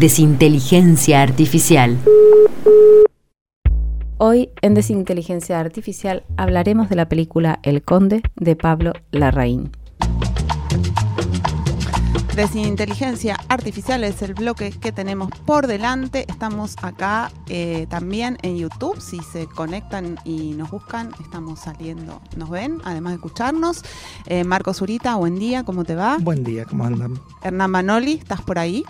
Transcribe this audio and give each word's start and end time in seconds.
Desinteligencia 0.00 1.20
Artificial. 1.20 1.98
Hoy 4.16 4.48
en 4.62 4.72
Desinteligencia 4.72 5.60
Artificial 5.60 6.24
hablaremos 6.38 6.88
de 6.88 6.96
la 6.96 7.06
película 7.06 7.60
El 7.62 7.82
Conde 7.82 8.22
de 8.36 8.56
Pablo 8.56 8.94
Larraín. 9.10 9.72
Desinteligencia 12.34 13.36
Artificial 13.48 14.02
es 14.04 14.22
el 14.22 14.32
bloque 14.32 14.70
que 14.70 14.90
tenemos 14.90 15.28
por 15.44 15.66
delante. 15.66 16.24
Estamos 16.30 16.76
acá 16.80 17.30
eh, 17.50 17.86
también 17.90 18.38
en 18.40 18.56
YouTube. 18.56 18.98
Si 19.02 19.18
se 19.20 19.48
conectan 19.48 20.16
y 20.24 20.54
nos 20.54 20.70
buscan, 20.70 21.10
estamos 21.22 21.60
saliendo, 21.60 22.22
nos 22.38 22.48
ven, 22.48 22.80
además 22.84 23.12
de 23.12 23.16
escucharnos. 23.16 23.82
Eh, 24.24 24.44
Marco 24.44 24.72
Zurita, 24.72 25.16
buen 25.16 25.38
día, 25.38 25.62
¿cómo 25.64 25.84
te 25.84 25.94
va? 25.94 26.16
Buen 26.22 26.42
día, 26.42 26.64
¿cómo 26.64 26.86
andan? 26.86 27.20
Hernán 27.42 27.70
Manoli, 27.70 28.12
¿estás 28.14 28.40
por 28.40 28.58
ahí? 28.58 28.82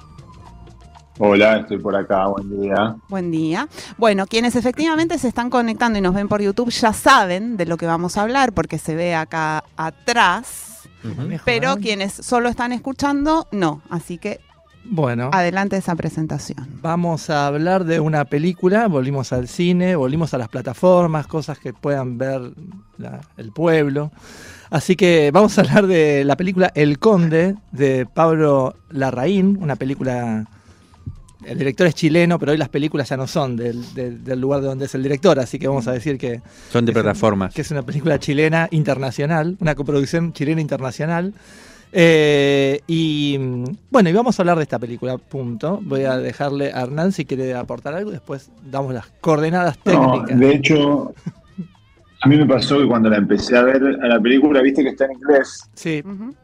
Hola, 1.23 1.59
estoy 1.59 1.79
por 1.79 1.95
acá, 1.95 2.27
buen 2.29 2.61
día. 2.63 2.97
Buen 3.11 3.31
día. 3.31 3.69
Bueno, 3.99 4.27
quienes 4.27 4.57
efectivamente 4.57 5.19
se 5.19 5.29
están 5.29 5.51
conectando 5.51 5.99
y 5.99 6.03
nos 6.03 6.15
ven 6.15 6.29
por 6.29 6.41
YouTube 6.41 6.71
ya 6.71 6.95
saben 6.95 7.59
de 7.59 7.67
lo 7.67 7.77
que 7.77 7.85
vamos 7.85 8.17
a 8.17 8.23
hablar 8.23 8.53
porque 8.55 8.79
se 8.79 8.95
ve 8.95 9.15
acá 9.15 9.63
atrás, 9.77 10.89
pero 11.45 11.77
quienes 11.77 12.13
solo 12.15 12.49
están 12.49 12.73
escuchando, 12.73 13.47
no. 13.53 13.83
Así 13.91 14.17
que 14.17 14.41
Bueno, 14.85 15.29
adelante 15.35 15.77
esa 15.77 15.95
presentación. 15.95 16.67
vamos 16.81 17.29
a 17.29 17.47
hablar 17.49 17.85
de 17.85 18.01
una 18.01 18.25
película, 18.25 18.89
volvimos 18.89 19.35
al 19.35 19.47
cine, 19.47 19.97
volvimos 19.97 20.33
a 20.33 20.39
las 20.39 20.49
plataformas, 20.49 21.27
cosas 21.27 21.59
que 21.59 21.75
puedan 21.75 22.17
ver 22.17 22.41
la- 22.97 23.21
el 23.37 23.53
pueblo. 23.53 24.11
Así 24.71 24.97
que 24.97 25.31
vamos 25.35 25.59
a 25.59 25.63
hablar 25.63 25.87
de 25.87 26.25
la 26.25 26.37
película 26.37 26.71
El 26.75 26.99
Conde 26.99 27.57
de 27.73 28.07
Pablo 28.07 28.75
Larraín, 28.89 29.59
una 29.61 29.77
película... 29.77 30.47
El 31.45 31.59
director 31.59 31.87
es 31.87 31.95
chileno, 31.95 32.39
pero 32.39 32.53
hoy 32.53 32.59
las 32.59 32.69
películas 32.69 33.09
ya 33.09 33.17
no 33.17 33.27
son 33.27 33.57
del, 33.57 33.95
del- 33.95 34.23
del 34.23 34.41
lugar 34.41 34.61
de 34.61 34.67
donde 34.69 34.85
es 34.87 34.95
el 34.95 35.03
director, 35.03 35.39
así 35.39 35.59
que 35.59 35.69
vamos 35.69 35.87
a 35.89 35.93
decir 35.93 36.19
que, 36.19 36.41
Son 36.71 36.85
de 36.85 36.93
Es 36.93 36.97
un- 36.97 37.03
plataformas. 37.03 37.55
que 37.55 37.63
es 37.63 37.71
una 37.71 37.83
película 37.83 38.19
chilena 38.19 38.69
internacional, 38.71 39.57
una 39.61 39.75
coproducción 39.75 40.33
chilena 40.33 40.61
internacional. 40.61 41.33
Eh, 41.93 42.81
y 42.87 43.37
mm, 43.41 43.65
bueno, 43.91 44.11
y 44.11 44.13
vamos 44.13 44.39
a 44.39 44.43
hablar 44.43 44.57
de 44.59 44.63
esta 44.63 44.79
película, 44.79 45.19
punto. 45.19 45.81
Voy 45.83 46.05
a 46.05 46.17
dejarle 46.19 46.73
a 46.73 46.83
Hernán 46.83 47.11
si 47.13 47.25
quiere 47.25 47.55
aportar 47.55 47.95
algo, 47.95 48.11
después 48.13 48.51
damos 48.71 48.95
las 48.95 49.07
coordenadas 49.21 49.77
No, 49.87 50.13
técnicas. 50.23 50.39
de 50.39 50.55
hecho, 50.55 51.15
a 52.21 52.29
mí 52.29 52.37
me 52.37 52.47
pasó 52.47 52.79
que 52.79 52.87
cuando 52.87 53.09
la 53.11 53.17
empecé 53.17 53.57
a 53.57 53.63
ver 53.63 53.83
a 54.03 54.07
la 54.07 54.21
película, 54.21 54.61
viste 54.63 54.83
que 54.85 54.91
está 54.91 55.07
en 55.07 55.13
inglés, 55.15 55.69
Sí, 55.75 56.03
Ujú. 56.05 56.35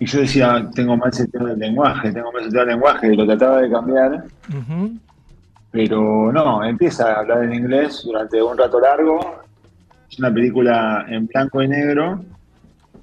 Y 0.00 0.06
yo 0.06 0.20
decía, 0.20 0.66
tengo 0.74 0.96
mal 0.96 1.12
seteado 1.12 1.48
el 1.48 1.58
lenguaje, 1.58 2.10
tengo 2.10 2.32
mal 2.32 2.42
seteado 2.42 2.64
el 2.64 2.72
lenguaje, 2.72 3.12
y 3.12 3.16
lo 3.16 3.26
trataba 3.26 3.60
de 3.60 3.70
cambiar, 3.70 4.24
pero 5.70 6.32
no, 6.32 6.64
empieza 6.64 7.12
a 7.12 7.20
hablar 7.20 7.44
en 7.44 7.52
inglés 7.52 8.02
durante 8.04 8.42
un 8.42 8.56
rato 8.56 8.80
largo. 8.80 9.42
Es 10.10 10.18
una 10.18 10.32
película 10.32 11.04
en 11.06 11.26
blanco 11.26 11.62
y 11.62 11.68
negro. 11.68 12.24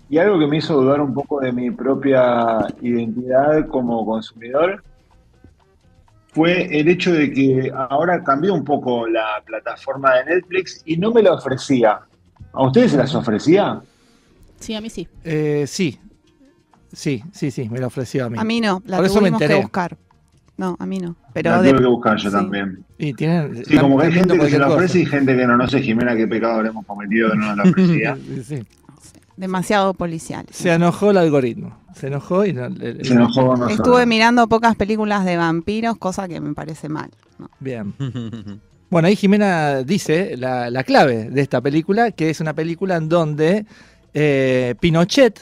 Y 0.10 0.18
algo 0.18 0.40
que 0.40 0.48
me 0.48 0.58
hizo 0.58 0.74
dudar 0.82 1.00
un 1.00 1.14
poco 1.14 1.40
de 1.40 1.52
mi 1.52 1.70
propia 1.70 2.66
identidad 2.82 3.68
como 3.68 4.04
consumidor 4.06 4.84
fue 6.34 6.80
el 6.80 6.88
hecho 6.88 7.14
de 7.14 7.32
que 7.32 7.72
ahora 7.90 8.24
cambió 8.24 8.54
un 8.54 8.64
poco 8.64 9.08
la 9.08 9.42
plataforma 9.46 10.16
de 10.16 10.36
Netflix 10.36 10.82
y 10.86 10.98
no 10.98 11.12
me 11.12 11.22
la 11.22 11.34
ofrecía. 11.34 12.00
¿A 12.54 12.64
ustedes 12.64 12.92
se 12.92 12.98
las 12.98 13.14
ofrecía? 13.14 13.82
Sí, 14.60 14.74
a 14.74 14.82
mí 14.82 14.90
sí. 14.90 15.08
eh, 15.24 15.66
sí, 15.68 16.00
sí, 16.98 17.24
sí, 17.32 17.52
sí, 17.52 17.70
me 17.70 17.80
lo 17.80 17.88
ofreció 17.88 18.26
a 18.26 18.30
mí. 18.30 18.38
A 18.40 18.44
mí 18.44 18.60
no, 18.62 18.82
la 18.86 18.98
Por 18.98 19.06
eso 19.06 19.16
me 19.16 19.20
tuvimos 19.22 19.40
que 19.40 19.46
enteré. 19.46 19.62
buscar. 19.62 19.98
No, 20.58 20.76
a 20.80 20.86
mí 20.88 20.98
no. 21.00 21.16
Pero 21.34 21.52
la 21.52 21.62
de- 21.62 21.70
tuve 21.70 21.80
que 21.82 21.86
buscar 21.88 22.18
yo 22.18 22.30
sí. 22.30 22.36
también. 22.36 22.84
Y 22.98 23.14
tienen, 23.14 23.64
Sí, 23.66 23.78
como 23.78 24.00
que 24.00 24.08
hay 24.08 24.12
gente 24.14 24.40
que 24.40 24.50
se 24.50 24.58
la 24.58 24.70
ofrece 24.70 25.00
y 25.02 25.06
gente 25.06 25.36
que 25.38 25.46
no. 25.46 25.56
No 25.56 25.68
sé, 25.70 25.82
Jimena, 25.82 26.16
qué 26.16 26.28
pecado 26.28 26.56
habremos 26.56 26.84
cometido 26.86 27.30
que 27.32 27.38
no 27.38 27.56
nos 27.56 27.58
la 27.58 27.64
ofrecía. 27.72 28.18
Sí, 28.44 28.64
demasiado 29.36 29.94
policial. 29.94 30.46
Se 30.52 30.74
enojó 30.74 31.12
el 31.12 31.18
algoritmo. 31.18 31.78
Se 31.94 32.08
enojó 32.08 32.44
y 32.46 32.54
no, 32.54 32.70
le- 32.70 33.04
Se 33.06 33.14
enojó 33.14 33.42
con 33.48 33.60
nosotros. 33.60 33.72
Estuve 33.88 34.06
mirando 34.08 34.48
pocas 34.48 34.76
películas 34.76 35.26
de 35.26 35.38
vampiros, 35.38 35.98
cosa 35.98 36.28
que 36.28 36.40
me 36.42 36.54
parece 36.54 36.90
mal. 36.90 37.10
¿no? 37.40 37.50
Bien. 37.60 37.94
Bueno, 38.90 39.10
ahí 39.10 39.18
Jimena 39.18 39.84
dice 39.84 40.38
la, 40.38 40.70
la 40.70 40.82
clave 40.86 41.30
de 41.30 41.42
esta 41.42 41.60
película, 41.60 42.12
que 42.12 42.30
es 42.30 42.40
una 42.40 42.54
película 42.54 42.96
en 42.96 43.10
donde 43.10 43.66
eh, 44.14 44.76
Pinochet, 44.80 45.42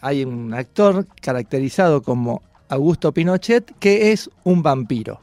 hay 0.00 0.24
un 0.24 0.54
actor 0.54 1.06
caracterizado 1.20 2.02
como 2.02 2.42
Augusto 2.68 3.12
Pinochet, 3.12 3.72
que 3.78 4.12
es 4.12 4.30
un 4.44 4.62
vampiro. 4.62 5.20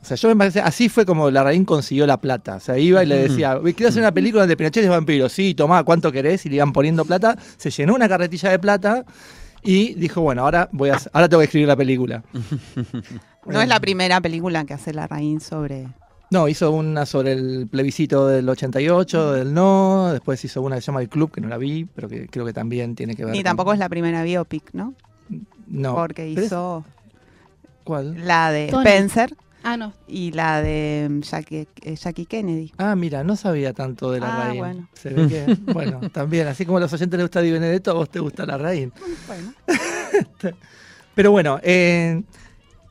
O 0.00 0.04
sea, 0.04 0.16
yo 0.16 0.28
me 0.28 0.36
parece, 0.36 0.60
así 0.60 0.88
fue 0.88 1.06
como 1.06 1.30
Larraín 1.30 1.64
consiguió 1.64 2.06
la 2.06 2.16
plata. 2.16 2.56
O 2.56 2.60
sea, 2.60 2.76
iba 2.76 3.02
y 3.04 3.06
le 3.06 3.28
decía, 3.28 3.58
quiero 3.62 3.88
hacer 3.88 4.02
una 4.02 4.12
película 4.12 4.42
donde 4.42 4.56
Pinochet 4.56 4.82
es 4.82 4.90
vampiro. 4.90 5.28
Sí, 5.28 5.54
tomá, 5.54 5.84
¿cuánto 5.84 6.10
querés? 6.10 6.44
Y 6.44 6.48
le 6.48 6.56
iban 6.56 6.72
poniendo 6.72 7.04
plata. 7.04 7.38
Se 7.56 7.70
llenó 7.70 7.94
una 7.94 8.08
carretilla 8.08 8.50
de 8.50 8.58
plata 8.58 9.04
y 9.62 9.94
dijo, 9.94 10.20
bueno, 10.20 10.42
ahora, 10.42 10.68
voy 10.72 10.90
a, 10.90 10.98
ahora 11.12 11.28
tengo 11.28 11.40
que 11.40 11.44
escribir 11.44 11.68
la 11.68 11.76
película. 11.76 12.22
No 13.44 13.60
es 13.60 13.66
la 13.66 13.80
primera 13.80 14.20
película 14.20 14.64
que 14.64 14.74
hace 14.74 14.92
la 14.92 15.08
raíz 15.08 15.42
sobre. 15.42 15.88
No, 16.32 16.48
hizo 16.48 16.70
una 16.72 17.04
sobre 17.04 17.32
el 17.32 17.68
plebiscito 17.70 18.26
del 18.26 18.48
88, 18.48 19.32
del 19.32 19.52
no, 19.52 20.10
después 20.12 20.42
hizo 20.44 20.62
una 20.62 20.76
que 20.76 20.80
se 20.80 20.86
llama 20.86 21.02
El 21.02 21.10
Club, 21.10 21.30
que 21.30 21.40
no 21.42 21.48
la 21.48 21.58
vi, 21.58 21.84
pero 21.84 22.08
que 22.08 22.26
creo 22.26 22.46
que 22.46 22.54
también 22.54 22.94
tiene 22.94 23.14
que 23.14 23.24
ver 23.26 23.34
Y 23.34 23.38
con- 23.38 23.44
tampoco 23.44 23.72
es 23.74 23.78
la 23.78 23.88
primera 23.90 24.22
biopic, 24.22 24.70
¿no? 24.72 24.94
No, 25.66 25.94
Porque 25.94 26.28
hizo 26.30 26.84
¿Cuál? 27.84 28.26
la 28.26 28.50
de 28.50 28.68
Tony. 28.68 28.86
Spencer 28.88 29.36
Ah, 29.62 29.76
no. 29.76 29.92
y 30.08 30.32
la 30.32 30.60
de 30.62 31.06
mm, 31.10 31.20
Jackie, 31.20 31.68
eh, 31.82 31.96
Jackie 31.96 32.24
Kennedy. 32.26 32.72
Ah, 32.78 32.96
mira, 32.96 33.22
no 33.22 33.36
sabía 33.36 33.72
tanto 33.74 34.10
de 34.10 34.20
la 34.20 34.34
Ah, 34.34 34.44
raíz. 34.46 34.58
bueno. 34.58 34.88
Se 34.94 35.10
ve 35.10 35.28
que, 35.28 35.54
bueno, 35.72 36.00
también, 36.10 36.46
así 36.48 36.64
como 36.64 36.78
a 36.78 36.80
los 36.80 36.92
oyentes 36.94 37.16
les 37.18 37.24
gusta 37.26 37.40
Di 37.42 37.50
Benedetto, 37.52 37.90
a 37.90 37.94
vos 37.94 38.08
te 38.10 38.20
gusta 38.20 38.46
la 38.46 38.56
raíz. 38.58 38.88
Bueno. 39.28 39.52
Pero 41.14 41.30
bueno, 41.30 41.60
eh, 41.62 42.22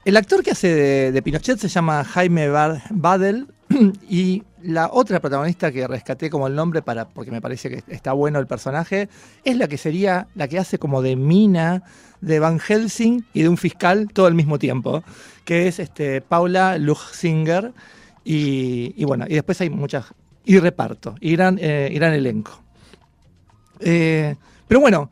el 0.06 0.17
actor 0.17 0.44
que 0.44 0.51
hace 0.51 0.67
de, 0.73 1.12
de 1.12 1.22
Pinochet 1.22 1.59
se 1.59 1.67
llama 1.67 2.03
Jaime 2.03 2.50
Bar- 2.50 2.81
Badel 2.89 3.47
y 4.09 4.44
la 4.63 4.89
otra 4.91 5.19
protagonista 5.19 5.72
que 5.72 5.88
rescaté 5.88 6.29
como 6.29 6.47
el 6.47 6.56
nombre 6.56 6.81
para 6.81 7.07
porque 7.09 7.31
me 7.31 7.41
parece 7.41 7.69
que 7.69 7.84
está 7.88 8.13
bueno 8.13 8.40
el 8.40 8.47
personaje 8.47 9.09
es 9.44 9.57
la 9.57 9.67
que 9.67 9.78
sería 9.78 10.28
la 10.35 10.47
que 10.47 10.59
hace 10.59 10.78
como 10.78 11.01
de 11.01 11.16
Mina, 11.16 11.84
de 12.22 12.40
Van 12.40 12.59
Helsing 12.59 13.25
y 13.34 13.41
de 13.41 13.50
un 13.50 13.57
fiscal 13.57 14.07
todo 14.13 14.28
al 14.28 14.35
mismo 14.35 14.59
tiempo, 14.59 15.03
que 15.45 15.67
es 15.67 15.79
este 15.79 16.22
Paula 16.22 16.78
Luchsinger 16.78 17.73
y, 18.23 18.94
y 18.95 19.06
bueno, 19.06 19.25
y 19.28 19.34
después 19.34 19.59
hay 19.61 19.69
muchas 19.72 20.06
y 20.45 20.59
reparto, 20.59 21.16
y 21.19 21.34
gran, 21.34 21.57
eh, 21.59 21.90
y 21.91 21.95
gran 21.95 22.13
elenco. 22.13 22.61
Eh, 23.79 24.35
pero 24.67 24.79
bueno, 24.79 25.09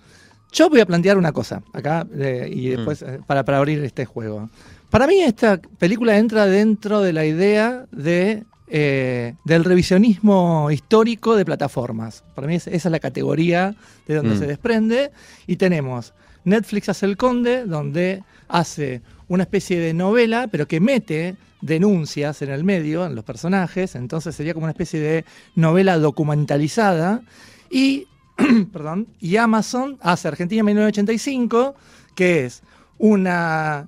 yo 0.51 0.69
voy 0.69 0.79
a 0.79 0.85
plantear 0.85 1.17
una 1.17 1.31
cosa 1.31 1.61
acá 1.73 2.05
eh, 2.15 2.49
y 2.51 2.69
después 2.69 3.01
eh, 3.01 3.19
para, 3.25 3.43
para 3.43 3.57
abrir 3.59 3.83
este 3.83 4.05
juego. 4.05 4.49
Para 4.89 5.05
mí 5.07 5.21
esta 5.21 5.61
película 5.77 6.17
entra 6.17 6.45
dentro 6.45 7.01
de 7.01 7.13
la 7.13 7.25
idea 7.25 7.85
de, 7.91 8.43
eh, 8.67 9.35
del 9.45 9.63
revisionismo 9.63 10.71
histórico 10.71 11.35
de 11.35 11.45
plataformas. 11.45 12.23
Para 12.35 12.47
mí 12.47 12.55
es- 12.55 12.67
esa 12.67 12.87
es 12.89 12.91
la 12.91 12.99
categoría 12.99 13.75
de 14.07 14.15
donde 14.15 14.35
Mm. 14.35 14.39
se 14.39 14.47
desprende. 14.47 15.11
Y 15.45 15.57
tenemos 15.57 16.13
Netflix 16.43 16.89
hace 16.89 17.05
el 17.05 17.17
conde, 17.17 17.65
donde 17.65 18.23
hace 18.47 19.01
una 19.27 19.43
especie 19.43 19.79
de 19.79 19.93
novela, 19.93 20.47
pero 20.51 20.67
que 20.67 20.79
mete 20.79 21.35
denuncias 21.61 22.41
en 22.41 22.49
el 22.49 22.63
medio, 22.63 23.05
en 23.05 23.13
los 23.13 23.25
personajes. 23.25 23.93
Entonces 23.95 24.33
sería 24.35 24.53
como 24.55 24.63
una 24.63 24.71
especie 24.71 24.99
de 24.99 25.25
novela 25.55 25.97
documentalizada. 25.99 27.21
Y 27.69 28.07
perdón, 28.73 29.07
y 29.19 29.35
Amazon 29.35 29.97
hace 30.01 30.29
Argentina 30.29 30.63
1985, 30.63 31.75
que 32.15 32.45
es 32.45 32.63
una, 32.99 33.87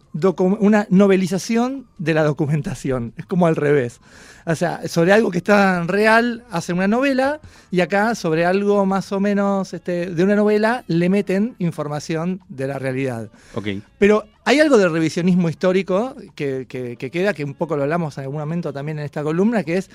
una 0.60 0.88
novelización 0.90 1.86
de 2.00 2.14
la 2.16 2.24
documentación. 2.24 3.14
Es 3.18 3.26
como 3.28 3.46
al 3.46 3.56
revés. 3.56 4.00
O 4.46 4.56
sea, 4.56 4.88
sobre 4.88 5.14
algo 5.14 5.30
que 5.30 5.38
está 5.38 5.84
real 5.84 6.44
hacen 6.50 6.78
una 6.78 6.88
novela 6.88 7.40
y 7.70 7.82
acá 7.82 8.16
sobre 8.16 8.46
algo 8.46 8.86
más 8.88 9.12
o 9.12 9.20
menos 9.20 9.74
este, 9.74 10.08
de 10.08 10.24
una 10.24 10.36
novela 10.36 10.84
le 10.88 11.10
meten 11.10 11.56
información 11.60 12.40
de 12.50 12.68
la 12.68 12.80
realidad. 12.80 13.30
Ok. 13.54 13.68
Pero 14.00 14.24
hay 14.46 14.60
algo 14.60 14.78
de 14.78 14.90
revisionismo 14.90 15.48
histórico 15.50 16.16
que, 16.34 16.66
que- 16.68 16.96
que 16.98 17.12
queda, 17.12 17.34
que 17.34 17.44
un 17.44 17.54
poco 17.54 17.76
lo 17.78 17.84
hablamos 17.84 18.18
en 18.18 18.24
algún 18.24 18.40
momento 18.40 18.74
también 18.74 18.98
en 18.98 19.06
esta 19.06 19.22
columna, 19.22 19.64
que 19.64 19.78
es 19.78 19.90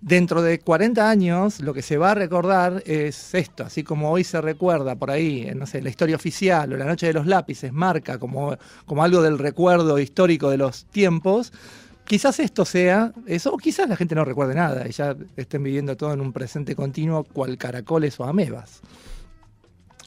dentro 0.00 0.42
de 0.42 0.58
40 0.58 1.08
años 1.08 1.60
lo 1.60 1.74
que 1.74 1.82
se 1.82 1.96
va 1.96 2.12
a 2.12 2.14
recordar 2.14 2.82
es 2.86 3.34
esto, 3.34 3.64
así 3.64 3.82
como 3.82 4.10
hoy 4.10 4.24
se 4.24 4.40
recuerda 4.40 4.94
por 4.94 5.10
ahí, 5.10 5.44
en, 5.46 5.58
no 5.58 5.66
sé, 5.66 5.82
la 5.82 5.90
historia 5.90 6.16
oficial 6.16 6.72
o 6.72 6.76
la 6.76 6.84
noche 6.84 7.06
de 7.06 7.12
los 7.12 7.26
lápices 7.26 7.72
marca 7.72 8.18
como, 8.18 8.56
como 8.84 9.02
algo 9.02 9.22
del 9.22 9.38
recuerdo 9.38 9.98
histórico 9.98 10.50
de 10.50 10.58
los 10.58 10.84
tiempos. 10.86 11.52
Quizás 12.04 12.38
esto 12.38 12.64
sea 12.64 13.12
eso, 13.26 13.52
o 13.52 13.56
quizás 13.56 13.88
la 13.88 13.96
gente 13.96 14.14
no 14.14 14.24
recuerde 14.24 14.54
nada 14.54 14.86
y 14.86 14.92
ya 14.92 15.16
estén 15.36 15.62
viviendo 15.64 15.96
todo 15.96 16.12
en 16.12 16.20
un 16.20 16.32
presente 16.32 16.76
continuo, 16.76 17.24
cual 17.24 17.58
caracoles 17.58 18.20
o 18.20 18.24
amebas. 18.24 18.80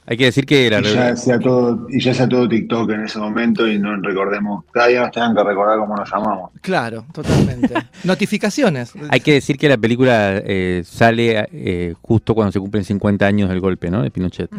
Hay 0.09 0.17
que 0.17 0.25
decir 0.25 0.47
que 0.47 0.71
la 0.71 0.79
Y 0.79 0.85
ya, 0.85 1.15
sea 1.15 1.37
todo, 1.37 1.85
y 1.87 2.01
ya 2.01 2.15
sea 2.15 2.27
todo 2.27 2.49
TikTok 2.49 2.89
en 2.89 3.01
ese 3.01 3.19
momento 3.19 3.67
y 3.67 3.77
no 3.77 3.95
recordemos, 3.97 4.65
cada 4.71 4.87
día 4.87 5.01
nos 5.01 5.11
tengan 5.11 5.35
que 5.35 5.43
recordar 5.43 5.77
cómo 5.77 5.95
nos 5.95 6.11
llamamos. 6.11 6.49
Claro, 6.61 7.05
totalmente. 7.13 7.75
Notificaciones. 8.03 8.93
Hay 9.11 9.19
que 9.19 9.33
decir 9.33 9.59
que 9.59 9.69
la 9.69 9.77
película 9.77 10.41
eh, 10.43 10.81
sale 10.83 11.47
eh, 11.51 11.93
justo 12.01 12.33
cuando 12.33 12.51
se 12.51 12.59
cumplen 12.59 12.83
50 12.83 13.23
años 13.23 13.49
del 13.49 13.59
golpe, 13.59 13.91
¿no? 13.91 14.01
De 14.01 14.09
Pinochet. 14.09 14.49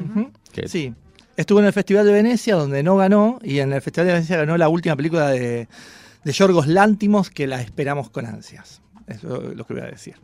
Sí. 0.67 0.95
Estuvo 1.37 1.59
en 1.59 1.67
el 1.67 1.73
Festival 1.73 2.07
de 2.07 2.13
Venecia, 2.13 2.55
donde 2.55 2.85
no 2.85 2.97
ganó, 2.97 3.41
y 3.43 3.59
en 3.59 3.73
el 3.73 3.83
Festival 3.83 4.07
de 4.07 4.13
Venecia 4.13 4.37
ganó 4.37 4.57
la 4.57 4.69
última 4.69 4.95
película 4.95 5.31
de, 5.31 5.67
de 6.23 6.33
Yorgos 6.33 6.69
Lántimos, 6.69 7.29
que 7.29 7.49
la 7.49 7.61
esperamos 7.61 8.09
con 8.11 8.25
ansias. 8.25 8.83
Eso 9.09 9.51
es 9.51 9.57
lo 9.57 9.65
que 9.65 9.75
voy 9.75 9.83
a 9.83 9.87
decir. 9.87 10.15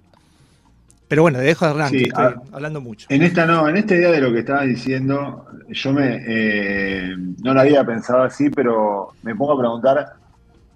Pero 1.08 1.22
bueno, 1.22 1.38
dejo 1.38 1.72
de 1.72 1.88
Sí, 1.88 2.04
estoy 2.04 2.34
hablando 2.52 2.80
mucho. 2.80 3.06
En 3.10 3.22
esta 3.22 3.46
no, 3.46 3.68
en 3.68 3.76
esta 3.76 3.94
idea 3.94 4.10
de 4.10 4.20
lo 4.20 4.32
que 4.32 4.40
estabas 4.40 4.66
diciendo, 4.66 5.46
yo 5.68 5.92
me 5.92 6.24
eh, 6.26 7.14
no 7.42 7.54
la 7.54 7.60
había 7.60 7.84
pensado 7.84 8.24
así, 8.24 8.50
pero 8.50 9.12
me 9.22 9.34
pongo 9.36 9.52
a 9.52 9.58
preguntar, 9.58 10.06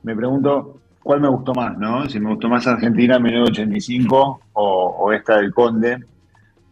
me 0.02 0.14
pregunto 0.14 0.80
cuál 1.02 1.20
me 1.20 1.28
gustó 1.28 1.52
más, 1.52 1.76
¿no? 1.76 2.08
Si 2.08 2.20
me 2.20 2.30
gustó 2.30 2.48
más 2.48 2.66
Argentina 2.66 3.18
1985 3.18 4.40
o, 4.52 4.96
o 5.00 5.12
esta 5.12 5.38
del 5.38 5.52
Conde, 5.52 5.98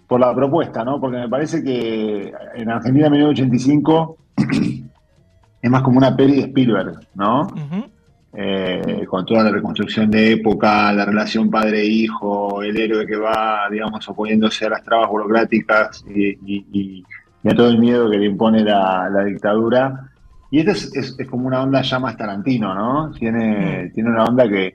por 0.06 0.20
la 0.20 0.34
propuesta, 0.34 0.84
¿no? 0.84 1.00
Porque 1.00 1.19
me 1.19 1.28
parece 1.28 1.62
que 1.62 2.32
en 2.55 2.70
Argentina 2.70 3.10
1985 3.10 4.16
es 5.62 5.70
más 5.70 5.82
como 5.82 5.99
una 5.99 6.16
peli 6.16 6.37
de 6.37 6.43
Spielberg, 6.43 7.00
¿no? 7.14 7.43
Ujú. 7.43 7.90
Eh, 8.33 9.05
con 9.09 9.25
toda 9.25 9.45
la 9.45 9.51
reconstrucción 9.51 10.11
de 10.11 10.33
época, 10.33 10.93
la 10.93 11.05
relación 11.05 11.51
padre-hijo, 11.51 12.63
el 12.63 12.77
héroe 12.77 13.07
que 13.07 13.17
va, 13.17 13.69
digamos, 13.71 14.07
oponiéndose 14.09 14.67
a 14.67 14.71
las 14.71 14.83
trabas 14.85 15.09
burocráticas 15.09 16.05
y, 16.09 16.29
y- 16.29 16.67
y- 16.73 17.05
y 17.43 17.49
a 17.49 17.55
todo 17.55 17.69
el 17.69 17.79
miedo 17.79 18.11
que 18.11 18.19
le 18.19 18.27
impone 18.27 18.63
la, 18.65 19.09
la 19.11 19.25
dictadura. 19.25 20.11
Y 20.51 20.59
este 20.61 20.73
es, 20.73 20.97
es- 20.97 21.17
es 21.19 21.27
como 21.29 21.47
una 21.47 21.63
onda 21.63 21.83
ya 21.83 21.99
más 21.99 22.17
Tarantino, 22.17 22.75
¿no? 22.75 23.11
Tiene, 23.13 23.91
tiene 23.95 24.11
una 24.11 24.25
onda 24.25 24.49
que, 24.49 24.75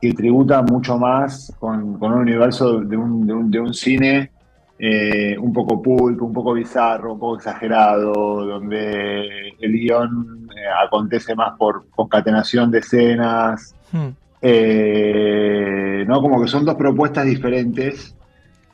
que 0.00 0.12
tributa 0.12 0.60
mucho 0.62 0.98
más 0.98 1.52
con, 1.58 1.98
con 1.98 2.12
un 2.12 2.20
universo 2.20 2.80
de 2.80 2.96
un, 2.96 3.26
de 3.26 3.32
un, 3.32 3.50
de 3.50 3.60
un 3.60 3.72
cine 3.74 4.30
eh, 4.78 5.36
un 5.38 5.52
poco 5.52 5.80
pulp, 5.80 6.20
un 6.22 6.32
poco 6.32 6.52
bizarro, 6.54 7.12
un 7.14 7.18
poco 7.18 7.36
exagerado, 7.36 8.12
donde 8.44 9.48
el 9.60 9.72
guion 9.72 10.48
eh, 10.56 10.60
acontece 10.84 11.34
más 11.34 11.56
por 11.58 11.84
concatenación 11.90 12.70
de 12.70 12.78
escenas, 12.78 13.74
Hmm. 13.92 14.08
eh, 14.42 16.04
¿no? 16.06 16.20
Como 16.20 16.42
que 16.42 16.48
son 16.48 16.64
dos 16.64 16.74
propuestas 16.74 17.24
diferentes 17.24 18.14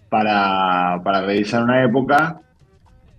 para, 0.08 1.00
para 1.04 1.20
revisar 1.22 1.62
una 1.62 1.84
época. 1.84 2.40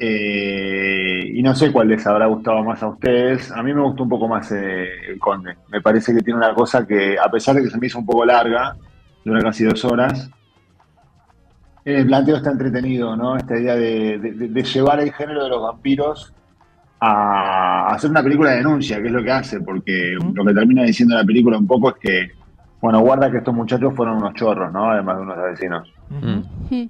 eh, 0.04 1.30
y 1.31 1.44
no 1.44 1.54
sé 1.54 1.72
cuál 1.72 1.88
les 1.89 2.06
habrá 2.07 2.25
gustado 2.25 2.63
más 2.63 2.81
a 2.81 2.88
ustedes. 2.88 3.51
A 3.51 3.62
mí 3.62 3.72
me 3.74 3.81
gustó 3.81 4.01
un 4.04 4.10
poco 4.10 4.28
más 4.28 4.51
eh, 4.51 4.88
El 5.10 5.19
Conde. 5.19 5.56
Me 5.69 5.80
parece 5.80 6.12
que 6.13 6.22
tiene 6.22 6.39
una 6.39 6.56
cosa 6.56 6.88
que, 6.88 7.18
a 7.24 7.30
pesar 7.30 7.56
de 7.56 7.62
que 7.63 7.69
se 7.69 7.78
me 7.78 7.86
hizo 7.86 8.00
un 8.00 8.06
poco 8.07 8.25
larga, 8.25 8.75
dura 9.24 9.42
casi 9.42 9.63
dos 9.63 9.86
horas, 9.86 10.30
el 11.86 12.06
planteo 12.06 12.38
está 12.38 12.51
entretenido, 12.51 13.16
¿no? 13.16 13.38
Esta 13.38 13.57
idea 13.57 13.75
de, 13.75 14.18
de- 14.19 14.31
de- 14.33 14.48
de 14.50 14.63
llevar 14.63 15.00
el 15.00 15.12
género 15.13 15.44
de 15.44 15.50
los 15.50 15.62
vampiros 15.62 16.33
a 17.00 17.88
hacer 17.94 18.10
una 18.12 18.22
película 18.24 18.51
de 18.51 18.57
denuncia, 18.57 19.01
que 19.01 19.07
es 19.07 19.12
lo 19.12 19.24
que 19.24 19.31
hace, 19.31 19.60
porque 19.62 20.16
lo 20.33 20.45
que 20.45 20.54
termina 20.54 20.83
diciendo 20.83 21.16
la 21.16 21.24
película 21.24 21.57
un 21.57 21.66
poco 21.66 21.89
es 21.89 21.95
que, 22.00 22.31
bueno, 22.80 23.00
guarda 23.01 23.31
que 23.31 23.38
estos 23.38 23.54
muchachos 23.56 23.94
fueron 23.95 24.18
unos 24.18 24.36
chorros, 24.36 24.72
¿no? 24.72 24.92
Además 24.92 25.18
de 25.18 25.22
unos 25.24 25.38
asesinos. 25.38 25.92
Mm. 26.10 26.83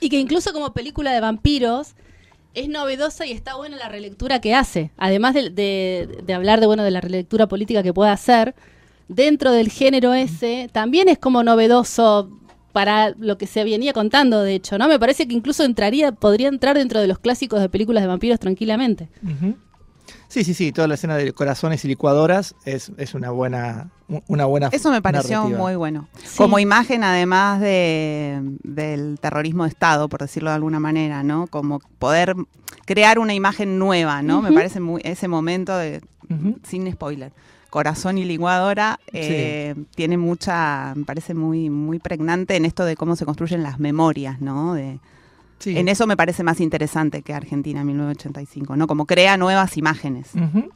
Y 0.00 0.08
que 0.08 0.18
incluso 0.18 0.52
como 0.52 0.72
película 0.72 1.12
de 1.12 1.20
vampiros 1.20 1.94
es 2.54 2.68
novedosa 2.70 3.26
y 3.26 3.32
está 3.32 3.56
buena 3.56 3.76
la 3.76 3.90
relectura 3.90 4.40
que 4.40 4.54
hace. 4.54 4.90
Además 4.96 5.34
de, 5.34 5.50
de- 5.50 6.22
de 6.24 6.34
hablar 6.34 6.60
de 6.60 6.66
bueno 6.66 6.82
de 6.82 6.90
la 6.90 7.02
relectura 7.02 7.46
política 7.46 7.82
que 7.82 7.92
puede 7.92 8.10
hacer, 8.10 8.54
dentro 9.08 9.52
del 9.52 9.68
género 9.70 10.14
ese 10.14 10.70
también 10.72 11.08
es 11.10 11.18
como 11.18 11.42
novedoso 11.42 12.30
para 12.76 13.14
lo 13.18 13.38
que 13.38 13.46
se 13.46 13.64
venía 13.64 13.94
contando, 13.94 14.42
de 14.42 14.54
hecho, 14.54 14.76
¿no? 14.76 14.86
Me 14.86 14.98
parece 14.98 15.26
que 15.26 15.32
incluso 15.32 15.64
entraría, 15.64 16.12
podría 16.12 16.48
entrar 16.48 16.76
dentro 16.76 17.00
de 17.00 17.06
los 17.06 17.18
clásicos 17.18 17.58
de 17.58 17.70
películas 17.70 18.02
de 18.02 18.06
vampiros 18.06 18.38
tranquilamente. 18.38 19.08
Sí, 20.28 20.44
sí, 20.44 20.52
sí, 20.52 20.72
toda 20.72 20.86
la 20.86 20.92
escena 20.92 21.16
de 21.16 21.32
corazones 21.32 21.82
y 21.86 21.88
licuadoras 21.88 22.54
es, 22.66 22.92
es 22.98 23.14
una 23.14 23.30
buena 23.30 23.88
una 24.28 24.44
buena 24.44 24.68
Eso 24.72 24.90
me 24.90 25.00
pareció 25.00 25.38
narrativa. 25.38 25.58
muy 25.58 25.74
bueno. 25.76 26.06
Sí. 26.22 26.36
Como 26.36 26.58
imagen, 26.58 27.02
además 27.02 27.62
de, 27.62 28.42
del 28.62 29.18
terrorismo 29.20 29.62
de 29.62 29.70
Estado, 29.70 30.10
por 30.10 30.20
decirlo 30.20 30.50
de 30.50 30.56
alguna 30.56 30.78
manera, 30.78 31.22
¿no? 31.22 31.46
Como 31.46 31.80
poder 31.98 32.34
crear 32.84 33.18
una 33.18 33.32
imagen 33.32 33.78
nueva, 33.78 34.20
¿no? 34.20 34.42
Me 34.42 34.52
parece 34.52 34.80
muy, 34.80 35.00
ese 35.02 35.28
momento 35.28 35.74
de, 35.78 36.02
sin 36.62 36.92
spoiler. 36.92 37.32
Corazón 37.76 38.16
y 38.16 38.24
licuadora 38.24 38.98
eh, 39.12 39.74
tiene 39.94 40.16
mucha, 40.16 40.94
me 40.96 41.04
parece 41.04 41.34
muy, 41.34 41.68
muy 41.68 41.98
pregnante 41.98 42.56
en 42.56 42.64
esto 42.64 42.86
de 42.86 42.96
cómo 42.96 43.16
se 43.16 43.26
construyen 43.26 43.62
las 43.62 43.78
memorias, 43.78 44.40
¿no? 44.40 44.72
De, 44.72 44.98
Sí. 45.58 45.76
En 45.76 45.88
eso 45.88 46.06
me 46.06 46.16
parece 46.16 46.42
más 46.42 46.60
interesante 46.60 47.20
que 47.22 47.32
Argentina 47.34 47.82
1985, 47.84 48.76
¿no? 48.76 48.86
Como 48.86 49.04
crea 49.06 49.36
nuevas 49.38 49.76
imágenes. 49.76 50.28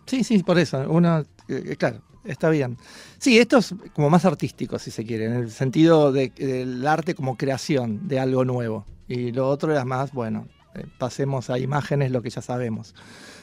Sí, 0.06 0.24
sí, 0.24 0.42
por 0.42 0.58
eso. 0.58 0.84
Uno, 0.88 1.22
eh, 1.48 1.76
claro, 1.78 2.00
está 2.24 2.48
bien. 2.50 2.76
Sí, 3.18 3.38
esto 3.38 3.58
es 3.58 3.74
como 3.94 4.08
más 4.10 4.24
artístico, 4.26 4.78
si 4.78 4.90
se 4.90 5.04
quiere, 5.04 5.24
en 5.26 5.32
el 5.34 5.50
sentido 5.50 6.12
de- 6.12 6.30
del 6.36 6.86
arte 6.86 7.14
como 7.14 7.36
creación 7.36 8.08
de 8.08 8.20
algo 8.20 8.44
nuevo. 8.46 8.84
Y 9.08 9.32
lo 9.32 9.48
otro 9.48 9.70
era 9.72 9.84
más, 9.86 10.12
bueno, 10.12 10.46
eh, 10.74 10.84
pasemos 10.98 11.48
a 11.50 11.58
imágenes 11.58 12.10
lo 12.10 12.20
que 12.22 12.30
ya 12.30 12.40
sabemos. 12.42 12.94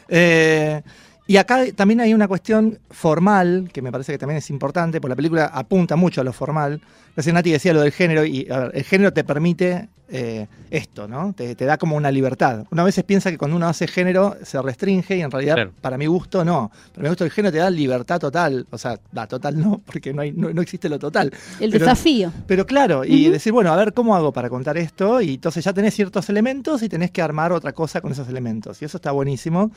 Eh, 0.10 0.82
y 1.28 1.38
acá 1.38 1.66
también 1.76 2.00
hay 2.02 2.14
una 2.14 2.28
cuestión 2.28 2.80
formal, 2.90 3.70
que 3.74 3.82
me 3.82 3.92
parece 3.92 4.14
que 4.14 4.18
también 4.18 4.38
es 4.38 4.50
importante, 4.50 5.00
porque 5.02 5.10
la 5.12 5.16
película 5.16 5.46
apunta 5.54 5.96
mucho 5.96 6.22
a 6.22 6.24
lo 6.24 6.34
formal. 6.34 6.82
Recién 7.16 7.34
Nati 7.36 7.52
decía 7.52 7.74
lo 7.74 7.82
del 7.82 7.92
género, 7.92 8.26
y 8.26 8.48
a 8.50 8.60
ver, 8.60 8.72
el 8.76 8.84
género 8.84 9.12
te 9.12 9.24
permite 9.24 9.90
eh, 10.10 10.48
esto, 10.70 11.08
¿no? 11.08 11.34
Te, 11.34 11.54
te 11.56 11.66
da 11.66 11.78
como 11.78 11.98
una 11.98 12.12
libertad. 12.12 12.64
Una 12.72 12.84
veces 12.84 13.04
piensa 13.04 13.30
que 13.30 13.38
cuando 13.38 13.58
uno 13.58 13.68
hace 13.68 13.88
género 13.88 14.38
se 14.44 14.62
restringe 14.62 15.18
y 15.18 15.22
en 15.22 15.30
realidad, 15.32 15.56
Claro. 15.56 15.72
para 15.82 15.98
mi 15.98 16.06
gusto, 16.06 16.46
no. 16.46 16.72
Para 16.94 17.04
mi 17.04 17.10
gusto, 17.10 17.26
el 17.26 17.32
género 17.32 17.52
te 17.52 17.58
da 17.58 17.70
libertad 17.70 18.20
total. 18.20 18.66
O 18.70 18.78
sea, 18.78 18.98
la 19.12 19.28
total 19.28 19.60
no, 19.60 19.82
porque 19.86 20.14
no, 20.14 20.22
hay, 20.22 20.32
no, 20.32 20.54
no 20.54 20.62
existe 20.62 20.88
lo 20.88 20.98
total. 21.00 21.34
El 21.60 21.72
Pero- 21.72 21.84
desafío. 21.86 22.32
Pero 22.46 22.66
claro, 22.66 23.04
y 23.04 23.24
Ujú. 23.24 23.34
decir, 23.34 23.52
bueno, 23.52 23.74
a 23.74 23.76
ver 23.76 23.94
cómo 23.94 24.16
hago 24.16 24.32
para 24.32 24.48
contar 24.50 24.78
esto, 24.78 25.20
y 25.22 25.34
entonces 25.34 25.66
ya 25.66 25.74
tenés 25.74 25.94
ciertos 25.96 26.30
elementos 26.30 26.84
y 26.84 26.88
tenés 26.90 27.12
que 27.12 27.22
armar 27.22 27.52
otra 27.52 27.74
cosa 27.74 28.00
con 28.00 28.12
esos 28.14 28.30
elementos, 28.30 28.82
y 28.82 28.86
eso 28.86 28.98
está 28.98 29.12
buenísimo. 29.12 29.72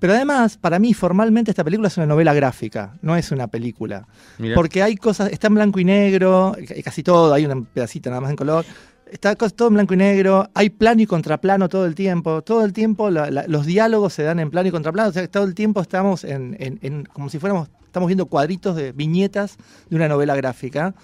Pero 0.00 0.12
además, 0.12 0.56
para 0.56 0.78
mí, 0.78 0.94
formalmente 0.94 1.50
esta 1.50 1.64
película 1.64 1.88
es 1.88 1.96
una 1.96 2.06
novela 2.06 2.32
gráfica, 2.32 2.94
no 3.02 3.16
es 3.16 3.32
una 3.32 3.48
película. 3.48 4.06
Mirá. 4.38 4.54
Porque 4.54 4.82
hay 4.82 4.96
cosas, 4.96 5.30
está 5.32 5.48
en 5.48 5.54
blanco 5.54 5.80
y 5.80 5.84
negro, 5.84 6.54
c- 6.66 6.82
casi 6.82 7.02
todo, 7.02 7.34
hay 7.34 7.46
un 7.46 7.64
pedacito 7.64 8.08
nada 8.10 8.20
más 8.20 8.30
en 8.30 8.36
color. 8.36 8.64
Está 9.10 9.34
todo 9.34 9.68
en 9.68 9.74
blanco 9.74 9.94
y 9.94 9.96
negro, 9.96 10.48
hay 10.54 10.68
plano 10.70 11.00
y 11.02 11.06
contraplano 11.06 11.68
todo 11.68 11.86
el 11.86 11.94
tiempo. 11.94 12.42
Todo 12.42 12.64
el 12.64 12.72
tiempo 12.72 13.10
la- 13.10 13.30
la- 13.30 13.46
los 13.48 13.66
diálogos 13.66 14.12
se 14.12 14.22
dan 14.22 14.38
en 14.38 14.50
plano 14.50 14.68
y 14.68 14.70
contraplano. 14.70 15.08
O 15.08 15.12
sea, 15.12 15.26
todo 15.28 15.44
el 15.44 15.54
tiempo 15.54 15.80
estamos 15.80 16.22
en, 16.24 16.56
en- 16.60 16.78
en- 16.82 17.04
como 17.06 17.28
si 17.30 17.38
fuéramos, 17.38 17.68
estamos 17.86 18.06
viendo 18.06 18.26
cuadritos 18.26 18.76
de 18.76 18.92
viñetas 18.92 19.56
de 19.90 19.96
una 19.96 20.06
novela 20.08 20.36
gráfica. 20.36 20.94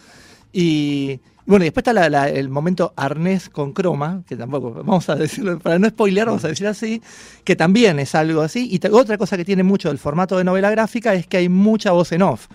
Y 0.53 1.21
bueno, 1.47 1.65
y 1.65 1.67
después 1.67 1.83
está 1.83 1.93
la- 1.93 2.09
la- 2.09 2.29
el 2.29 2.49
momento 2.49 2.93
arnés 2.97 3.49
con 3.51 3.73
croma, 3.73 4.23
que 4.27 4.37
tampoco, 4.37 4.73
vamos 4.73 5.09
a 5.09 5.15
decirlo, 5.17 5.59
para 5.59 5.79
no 5.79 5.89
spoilear, 5.89 6.27
vamos 6.29 6.45
a 6.45 6.49
decir 6.49 6.67
así, 6.67 7.03
que 7.45 7.55
también 7.57 7.99
es 7.99 8.15
algo 8.15 8.41
así. 8.43 8.69
Y 8.71 8.81
otra 8.89 9.19
cosa 9.19 9.37
que 9.37 9.45
tiene 9.45 9.63
mucho 9.63 9.91
el 9.91 9.99
formato 9.99 10.39
de 10.39 10.45
novela 10.45 10.71
gráfica 10.71 11.15
es 11.15 11.27
que 11.27 11.37
hay 11.39 11.49
mucha 11.49 11.93
voz 11.93 12.13
en 12.13 12.23
off 12.23 12.47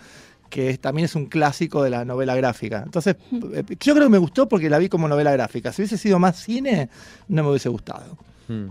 que 0.49 0.71
es- 0.71 0.79
también 0.79 1.05
es 1.05 1.13
un 1.13 1.27
clásico 1.27 1.83
de 1.83 1.91
la 1.91 2.03
novela 2.05 2.35
gráfica. 2.35 2.81
Entonces, 2.83 3.17
eh, 3.53 3.63
yo 3.79 3.93
creo 3.93 4.07
que 4.07 4.11
me 4.11 4.17
gustó 4.17 4.49
porque 4.49 4.67
la 4.67 4.79
vi 4.79 4.89
como 4.89 5.07
novela 5.07 5.31
gráfica. 5.31 5.71
Si 5.71 5.83
hubiese 5.83 5.95
sido 5.99 6.17
más 6.17 6.37
cine, 6.37 6.89
no 7.27 7.43
me 7.43 7.49
hubiese 7.51 7.69
gustado. 7.69 8.17
Mm. 8.47 8.69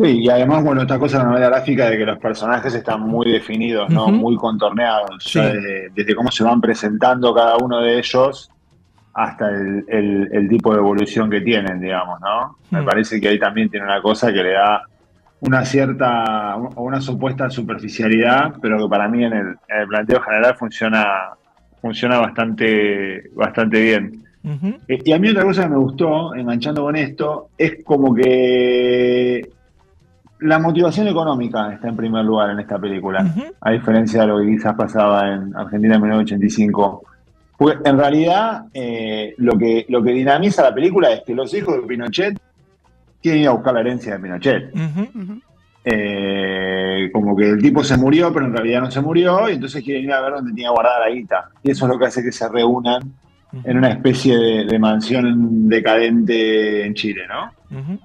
Sí, 0.00 0.06
y 0.22 0.28
además, 0.30 0.64
bueno, 0.64 0.80
esta 0.80 0.98
cosa 0.98 1.18
de 1.18 1.24
la 1.24 1.30
novela 1.30 1.48
gráfica 1.50 1.90
de 1.90 1.98
que 1.98 2.06
los 2.06 2.18
personajes 2.18 2.74
están 2.74 3.00
muy 3.02 3.30
definidos, 3.30 3.90
¿no? 3.90 4.08
Muy 4.08 4.36
contorneados, 4.36 5.22
Sí. 5.22 5.34
ya 5.38 5.52
desde, 5.52 5.90
desde 5.94 6.14
cómo 6.14 6.32
se 6.32 6.42
van 6.42 6.62
presentando 6.62 7.34
cada 7.34 7.58
uno 7.58 7.80
de 7.80 7.98
ellos 7.98 8.50
hasta 9.14 9.48
el, 9.48 9.84
el- 9.88 10.28
el 10.32 10.48
tipo 10.48 10.72
de 10.72 10.78
evolución 10.80 11.30
que 11.30 11.40
tienen, 11.40 11.80
digamos, 11.80 12.20
¿no? 12.20 12.56
Me 12.70 12.82
Hmm. 12.82 12.84
parece 12.84 13.20
que 13.20 13.28
ahí 13.28 13.38
también 13.38 13.70
tiene 13.70 13.86
una 13.86 14.02
cosa 14.02 14.32
que 14.32 14.42
le 14.42 14.52
da 14.52 14.82
una 15.40 15.64
cierta 15.64 16.56
o 16.56 16.82
una 16.82 17.00
supuesta 17.00 17.48
superficialidad, 17.50 18.54
pero 18.60 18.78
que 18.78 18.88
para 18.88 19.08
mí 19.08 19.24
en 19.24 19.32
el, 19.34 19.46
en 19.68 19.80
el 19.80 19.86
planteo 19.86 20.20
general 20.22 20.56
funciona, 20.56 21.06
funciona 21.80 22.18
bastante, 22.18 23.30
bastante 23.34 23.80
bien. 23.80 24.24
Eh, 24.88 24.98
Y 25.04 25.12
a 25.12 25.18
mí 25.18 25.28
otra 25.28 25.44
cosa 25.44 25.62
que 25.64 25.68
me 25.70 25.76
gustó, 25.76 26.34
enganchando 26.34 26.82
con 26.82 26.96
esto, 26.96 27.48
es 27.56 27.84
como 27.84 28.14
que 28.14 29.48
la 30.40 30.58
motivación 30.58 31.08
económica 31.08 31.72
está 31.72 31.88
en 31.88 31.96
primer 31.96 32.24
lugar 32.24 32.50
en 32.50 32.60
esta 32.60 32.78
película, 32.78 33.24
a 33.60 33.70
diferencia 33.70 34.22
de 34.22 34.26
lo 34.26 34.38
que 34.40 34.46
quizás 34.48 34.74
pasaba 34.74 35.32
en 35.32 35.54
Argentina 35.56 35.94
en 35.94 36.00
1985. 36.02 37.04
Porque 37.56 37.88
en 37.88 37.98
realidad 37.98 38.64
eh, 38.74 39.34
lo, 39.38 39.56
que, 39.56 39.86
lo 39.88 40.02
que 40.02 40.12
dinamiza 40.12 40.62
la 40.62 40.74
película 40.74 41.12
es 41.12 41.22
que 41.22 41.34
los 41.34 41.52
hijos 41.54 41.76
de 41.76 41.86
Pinochet 41.86 42.38
quieren 43.22 43.42
ir 43.42 43.48
a 43.48 43.52
buscar 43.52 43.74
la 43.74 43.80
herencia 43.80 44.14
de 44.14 44.18
Pinochet. 44.18 44.72
Eh, 45.86 47.10
como 47.12 47.36
que 47.36 47.50
el 47.50 47.60
tipo 47.60 47.84
se 47.84 47.96
murió, 47.96 48.32
pero 48.32 48.46
en 48.46 48.52
realidad 48.52 48.80
no 48.80 48.90
se 48.90 49.00
murió, 49.02 49.48
y 49.48 49.54
entonces 49.54 49.84
quieren 49.84 50.04
ir 50.04 50.12
a 50.12 50.20
ver 50.22 50.32
dónde 50.32 50.52
tenía 50.52 50.70
guardada 50.70 51.08
la 51.08 51.14
guita. 51.14 51.50
Y 51.62 51.70
eso 51.70 51.84
es 51.84 51.92
lo 51.92 51.98
que 51.98 52.06
hace 52.06 52.22
que 52.22 52.32
se 52.32 52.48
reúnan 52.48 53.02
en 53.62 53.76
una 53.76 53.90
especie 53.90 54.36
de, 54.36 54.64
de 54.64 54.78
mansión 54.78 55.68
decadente 55.68 56.84
en 56.86 56.94
Chile, 56.94 57.22
¿no? 57.28 58.00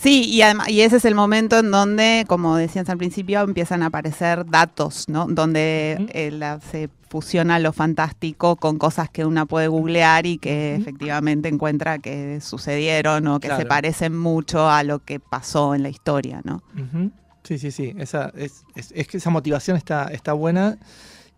Sí, 0.00 0.24
y, 0.30 0.42
además, 0.42 0.68
y 0.68 0.80
ese 0.82 0.96
es 0.98 1.04
el 1.04 1.14
momento 1.14 1.58
en 1.58 1.70
donde, 1.72 2.24
como 2.28 2.56
decías 2.56 2.88
al 2.88 2.98
principio, 2.98 3.40
empiezan 3.40 3.82
a 3.82 3.86
aparecer 3.86 4.46
datos, 4.46 5.04
¿no? 5.08 5.26
Donde 5.28 6.06
eh, 6.12 6.30
la- 6.30 6.60
se 6.60 6.88
fusiona 7.08 7.58
lo 7.58 7.72
fantástico 7.72 8.56
con 8.56 8.78
cosas 8.78 9.08
que 9.10 9.24
una 9.24 9.46
puede 9.46 9.66
googlear 9.66 10.26
y 10.26 10.38
que 10.38 10.74
efectivamente 10.76 11.48
encuentra 11.48 11.98
que 11.98 12.40
sucedieron 12.40 13.26
o 13.28 13.40
que 13.40 13.48
se 13.48 13.66
parecen 13.68 14.16
mucho 14.16 14.68
a 14.70 14.82
lo 14.84 14.98
que 15.00 15.18
pasó 15.20 15.74
en 15.74 15.82
la 15.82 15.88
historia, 15.88 16.42
¿no? 16.44 16.62
Sí, 17.44 17.58
sí, 17.58 17.70
sí. 17.70 17.94
Esa, 17.98 18.30
es, 18.36 18.64
es- 18.74 18.92
es 18.94 19.08
que 19.08 19.16
esa 19.16 19.30
motivación 19.30 19.76
está, 19.76 20.04
está 20.12 20.32
buena. 20.34 20.76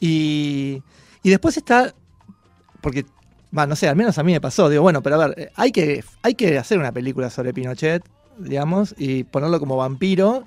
Y, 0.00 0.82
y 1.22 1.30
después 1.30 1.56
está. 1.56 1.94
Porque, 2.80 3.04
va, 3.56 3.66
no 3.66 3.76
sé, 3.76 3.88
al 3.88 3.96
menos 3.96 4.18
a 4.18 4.22
mí 4.22 4.32
me 4.32 4.40
pasó. 4.40 4.68
Digo, 4.68 4.82
bueno, 4.82 5.02
pero 5.02 5.20
a 5.22 5.28
ver, 5.28 5.38
eh, 5.38 5.50
hay 5.54 5.70
que, 5.72 6.02
hay 6.22 6.34
que 6.34 6.58
hacer 6.58 6.78
una 6.78 6.92
película 6.92 7.30
sobre 7.30 7.52
Pinochet, 7.54 8.02
digamos, 8.38 8.94
y 8.98 9.24
ponerlo 9.24 9.58
como 9.60 9.76
vampiro. 9.76 10.46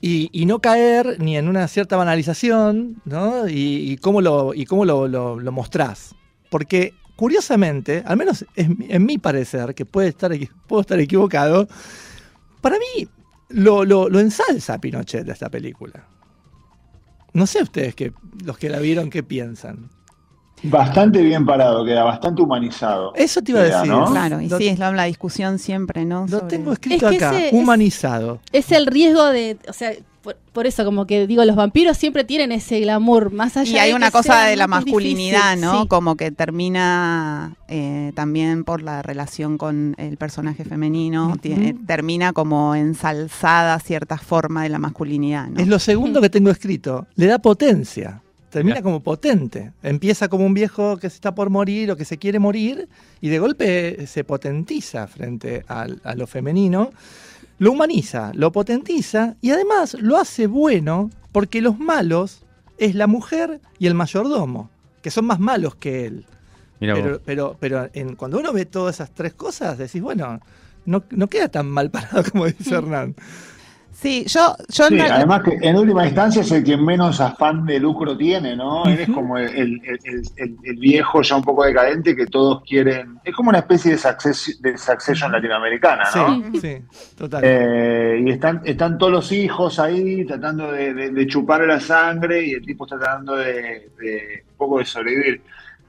Y, 0.00 0.30
y 0.32 0.46
no 0.46 0.60
caer 0.60 1.16
ni 1.20 1.36
en 1.36 1.48
una 1.48 1.66
cierta 1.66 1.96
banalización, 1.96 3.02
¿no? 3.04 3.48
Y, 3.48 3.96
cómo 3.96 4.20
lo, 4.20 4.54
y 4.54 4.64
cómo 4.64 4.84
lo, 4.84 5.08
lo- 5.08 5.40
mostrás. 5.50 6.14
Porque, 6.50 6.94
curiosamente, 7.16 8.04
al 8.06 8.16
menos 8.16 8.46
en, 8.54 8.78
mi- 8.78 8.86
parecer, 9.18 9.74
que 9.74 9.84
puede 9.84 10.08
estar, 10.08 10.30
puedo 10.68 10.82
estar 10.82 11.00
equivocado, 11.00 11.66
para 12.60 12.76
mí 12.78 13.08
lo, 13.48 13.84
lo, 13.84 14.08
ensalza 14.20 14.78
Pinochet 14.78 15.24
de 15.26 15.32
esta 15.32 15.48
película. 15.50 16.06
No 17.32 17.46
sé 17.48 17.62
ustedes, 17.62 17.96
que, 17.96 18.12
los 18.44 18.56
que 18.56 18.68
la 18.70 18.78
vieron, 18.78 19.10
qué 19.10 19.24
piensan. 19.24 19.90
Bastante 20.62 21.22
bien 21.22 21.46
parado, 21.46 21.84
queda 21.84 22.04
bastante 22.04 22.42
humanizado. 22.42 23.12
Eso 23.14 23.40
te 23.42 23.52
iba 23.52 23.60
a 23.60 23.64
decir. 23.64 23.86
¿no? 23.88 24.06
Claro, 24.10 24.40
y 24.40 24.48
Lo- 24.48 24.58
sí, 24.58 24.68
es 24.68 24.78
la, 24.78 24.90
la 24.92 25.04
discusión 25.04 25.58
siempre, 25.58 26.04
¿no? 26.04 26.22
Lo 26.28 26.40
Sobre- 26.40 26.48
tengo 26.48 26.72
escrito 26.72 27.08
Es 27.08 27.18
que 27.18 27.24
acá, 27.24 27.38
ese 27.46 27.56
humanizado. 27.56 28.40
Es 28.52 28.72
el 28.72 28.86
riesgo 28.86 29.24
de, 29.26 29.56
o 29.68 29.72
sea, 29.72 29.92
por, 30.22 30.36
por 30.52 30.66
eso 30.66 30.84
como 30.84 31.06
que 31.06 31.26
digo, 31.28 31.44
los 31.44 31.54
vampiros 31.54 31.96
siempre 31.96 32.24
tienen 32.24 32.50
ese 32.50 32.80
glamour, 32.80 33.32
más 33.32 33.56
allá 33.56 33.70
Y 33.70 33.78
hay 33.78 33.90
de 33.90 33.94
una 33.96 34.06
que 34.06 34.12
cosa 34.12 34.44
de 34.46 34.56
la 34.56 34.66
masculinidad, 34.66 35.52
difícil, 35.54 35.60
¿no? 35.60 35.82
sí. 35.82 35.88
Como 35.88 36.16
que 36.16 36.32
termina 36.32 37.54
eh, 37.68 38.12
también 38.16 38.64
por 38.64 38.82
la 38.82 39.00
relación 39.02 39.58
con 39.58 39.94
el 39.96 40.16
personaje 40.16 40.64
femenino, 40.64 41.36
tiene- 41.40 41.74
termina 41.86 42.32
como 42.32 42.74
ensalzada 42.74 43.78
cierta 43.78 44.18
forma 44.18 44.64
de 44.64 44.68
la 44.70 44.78
masculinidad, 44.78 45.46
¿no? 45.48 45.60
Es 45.60 45.68
lo 45.68 45.78
segundo 45.78 46.20
que 46.20 46.30
tengo 46.30 46.50
escrito. 46.50 47.06
Le 47.14 47.26
da 47.26 47.38
potencia. 47.38 48.20
Termina 48.50 48.80
como 48.82 49.02
potente. 49.02 49.72
Empieza 49.82 50.28
como 50.28 50.46
un 50.46 50.54
viejo 50.54 50.96
que 50.96 51.10
se 51.10 51.16
está 51.16 51.34
por 51.34 51.50
morir 51.50 51.90
o 51.90 51.96
que 51.96 52.04
se 52.04 52.16
quiere 52.18 52.38
morir 52.38 52.88
y 53.20 53.28
de 53.28 53.38
golpe 53.38 54.06
se 54.06 54.24
potentiza 54.24 55.06
frente 55.06 55.64
al- 55.68 56.00
a 56.04 56.14
lo 56.14 56.26
femenino. 56.26 56.90
Lo 57.58 57.72
humaniza, 57.72 58.32
lo 58.34 58.50
potentiza 58.52 59.34
y 59.40 59.50
además 59.50 59.94
lo 60.00 60.16
hace 60.16 60.46
bueno 60.46 61.10
porque 61.32 61.60
los 61.60 61.78
malos 61.78 62.44
es 62.78 62.94
la 62.94 63.06
mujer 63.06 63.60
y 63.78 63.86
el 63.88 63.94
mayordomo, 63.94 64.70
que 65.02 65.10
son 65.10 65.26
más 65.26 65.40
malos 65.40 65.74
que 65.74 66.06
él. 66.06 66.24
Pero, 66.94 67.20
pero, 67.24 67.56
pero 67.58 67.90
en- 67.92 68.14
cuando 68.14 68.38
uno 68.38 68.52
ve 68.52 68.64
todas 68.64 68.94
esas 68.96 69.10
tres 69.12 69.34
cosas, 69.34 69.76
decís, 69.76 70.00
bueno, 70.00 70.40
no, 70.86 71.02
no 71.10 71.26
queda 71.26 71.48
tan 71.48 71.66
mal 71.68 71.90
parado 71.90 72.22
como 72.30 72.46
dice 72.46 72.74
Hernán. 72.76 73.14
Sí, 74.00 74.24
yo, 74.28 74.54
yo 74.68 74.86
Sí, 74.86 75.00
además 75.00 75.42
que 75.42 75.58
en 75.60 75.74
última 75.74 76.06
instancia 76.06 76.42
es 76.42 76.52
el 76.52 76.62
que 76.62 76.76
menos 76.76 77.20
afán 77.20 77.66
de 77.66 77.80
lucro 77.80 78.16
tiene, 78.16 78.54
¿no? 78.54 78.84
Él 78.84 79.00
es 79.00 79.08
como 79.10 79.36
el, 79.36 79.48
el- 79.48 79.80
el- 80.04 80.22
el- 80.36 80.56
el 80.62 80.76
viejo 80.76 81.20
ya 81.22 81.34
un 81.34 81.42
poco 81.42 81.64
decadente 81.64 82.14
que 82.14 82.26
todos 82.26 82.62
quieren. 82.62 83.18
Es 83.24 83.34
como 83.34 83.48
una 83.50 83.58
especie 83.58 83.90
de, 83.90 83.98
success- 83.98 84.60
de 84.62 84.78
succession 84.78 85.32
latinoamericana, 85.32 86.04
¿no? 86.14 86.42
Sí, 86.52 86.60
sí, 86.60 86.76
total. 87.16 87.40
Eh, 87.44 88.22
y 88.24 88.30
están, 88.30 88.62
están 88.64 88.98
todos 88.98 89.10
los 89.10 89.32
hijos 89.32 89.80
ahí 89.80 90.24
tratando 90.24 90.70
de, 90.70 90.94
de, 90.94 91.10
de 91.10 91.26
chupar 91.26 91.62
la 91.62 91.80
sangre 91.80 92.46
y 92.46 92.52
el 92.52 92.64
tipo 92.64 92.84
está 92.84 93.00
tratando 93.00 93.34
de, 93.34 93.90
de 94.00 94.44
un 94.48 94.56
poco 94.56 94.78
de 94.78 94.84
sobrevivir. 94.84 95.42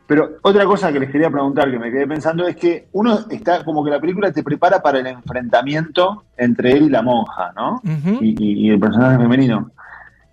Pero 0.09 0.37
otra 0.41 0.65
cosa 0.65 0.91
que 0.91 0.99
les 0.99 1.11
quería 1.11 1.29
preguntar, 1.29 1.69
que 1.69 1.77
me 1.77 1.91
quedé 1.91 2.07
pensando, 2.07 2.47
es 2.47 2.55
que 2.55 2.87
uno 2.93 3.19
está 3.29 3.63
como 3.63 3.83
que 3.85 3.91
la 3.91 3.99
película 4.01 4.31
te 4.31 4.41
prepara 4.41 4.81
para 4.81 4.97
el 4.97 5.05
enfrentamiento 5.05 6.23
entre 6.35 6.71
él 6.71 6.85
y 6.85 6.89
la 6.89 7.03
monja, 7.03 7.51
¿no? 7.55 7.79
Y, 8.19 8.35
y- 8.43 8.65
y 8.65 8.69
el 8.71 8.79
personaje 8.79 9.19
femenino. 9.19 9.69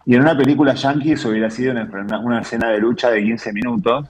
Y 0.06 0.14
en 0.14 0.22
una 0.22 0.34
película 0.34 0.72
yankee 0.72 1.12
eso 1.12 1.28
hubiera 1.28 1.50
sido 1.50 1.74
una, 2.24 2.40
escena 2.40 2.70
de 2.70 2.78
lucha 2.78 3.10
de 3.10 3.22
15 3.22 3.52
minutos. 3.52 4.06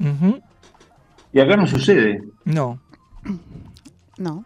Y 1.33 1.41
acá 1.41 1.57
no 1.57 1.67
sucede. 1.67 2.23
No. 2.45 2.79
no. 4.19 4.45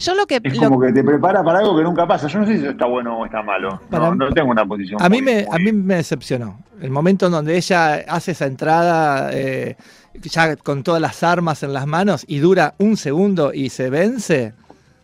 Yo 0.00 0.14
lo 0.14 0.26
que 0.26 0.40
Es 0.42 0.56
lo- 0.60 0.68
como 0.68 0.80
que 0.80 0.92
te 0.92 1.02
prepara 1.02 1.42
para 1.42 1.60
algo 1.60 1.76
que 1.78 1.82
nunca 1.84 2.06
pasa. 2.06 2.26
Yo 2.26 2.40
no 2.40 2.46
sé 2.46 2.54
si 2.56 2.58
eso 2.60 2.70
está 2.72 2.84
bueno 2.86 3.18
o 3.20 3.24
está 3.24 3.42
malo. 3.42 3.80
No, 3.90 4.10
mí- 4.12 4.18
no 4.18 4.30
tengo 4.32 4.50
una 4.50 4.66
posición. 4.66 5.00
A 5.00 5.08
mí, 5.08 5.22
muy- 5.22 5.32
me, 5.32 5.46
muy- 5.46 5.56
a 5.56 5.58
mí 5.58 5.72
me 5.72 5.94
decepcionó. 5.94 6.58
El 6.80 6.90
momento 6.90 7.26
en 7.26 7.32
donde 7.32 7.56
ella 7.56 7.94
hace 8.08 8.32
esa 8.32 8.46
entrada, 8.46 9.30
eh, 9.32 9.76
ya 10.14 10.56
con 10.56 10.82
todas 10.82 11.00
las 11.00 11.22
armas 11.22 11.62
en 11.62 11.72
las 11.72 11.86
manos, 11.86 12.24
y 12.26 12.38
dura 12.38 12.74
un 12.78 12.96
segundo 12.96 13.52
y 13.52 13.70
se 13.70 13.90
vence. 13.90 14.54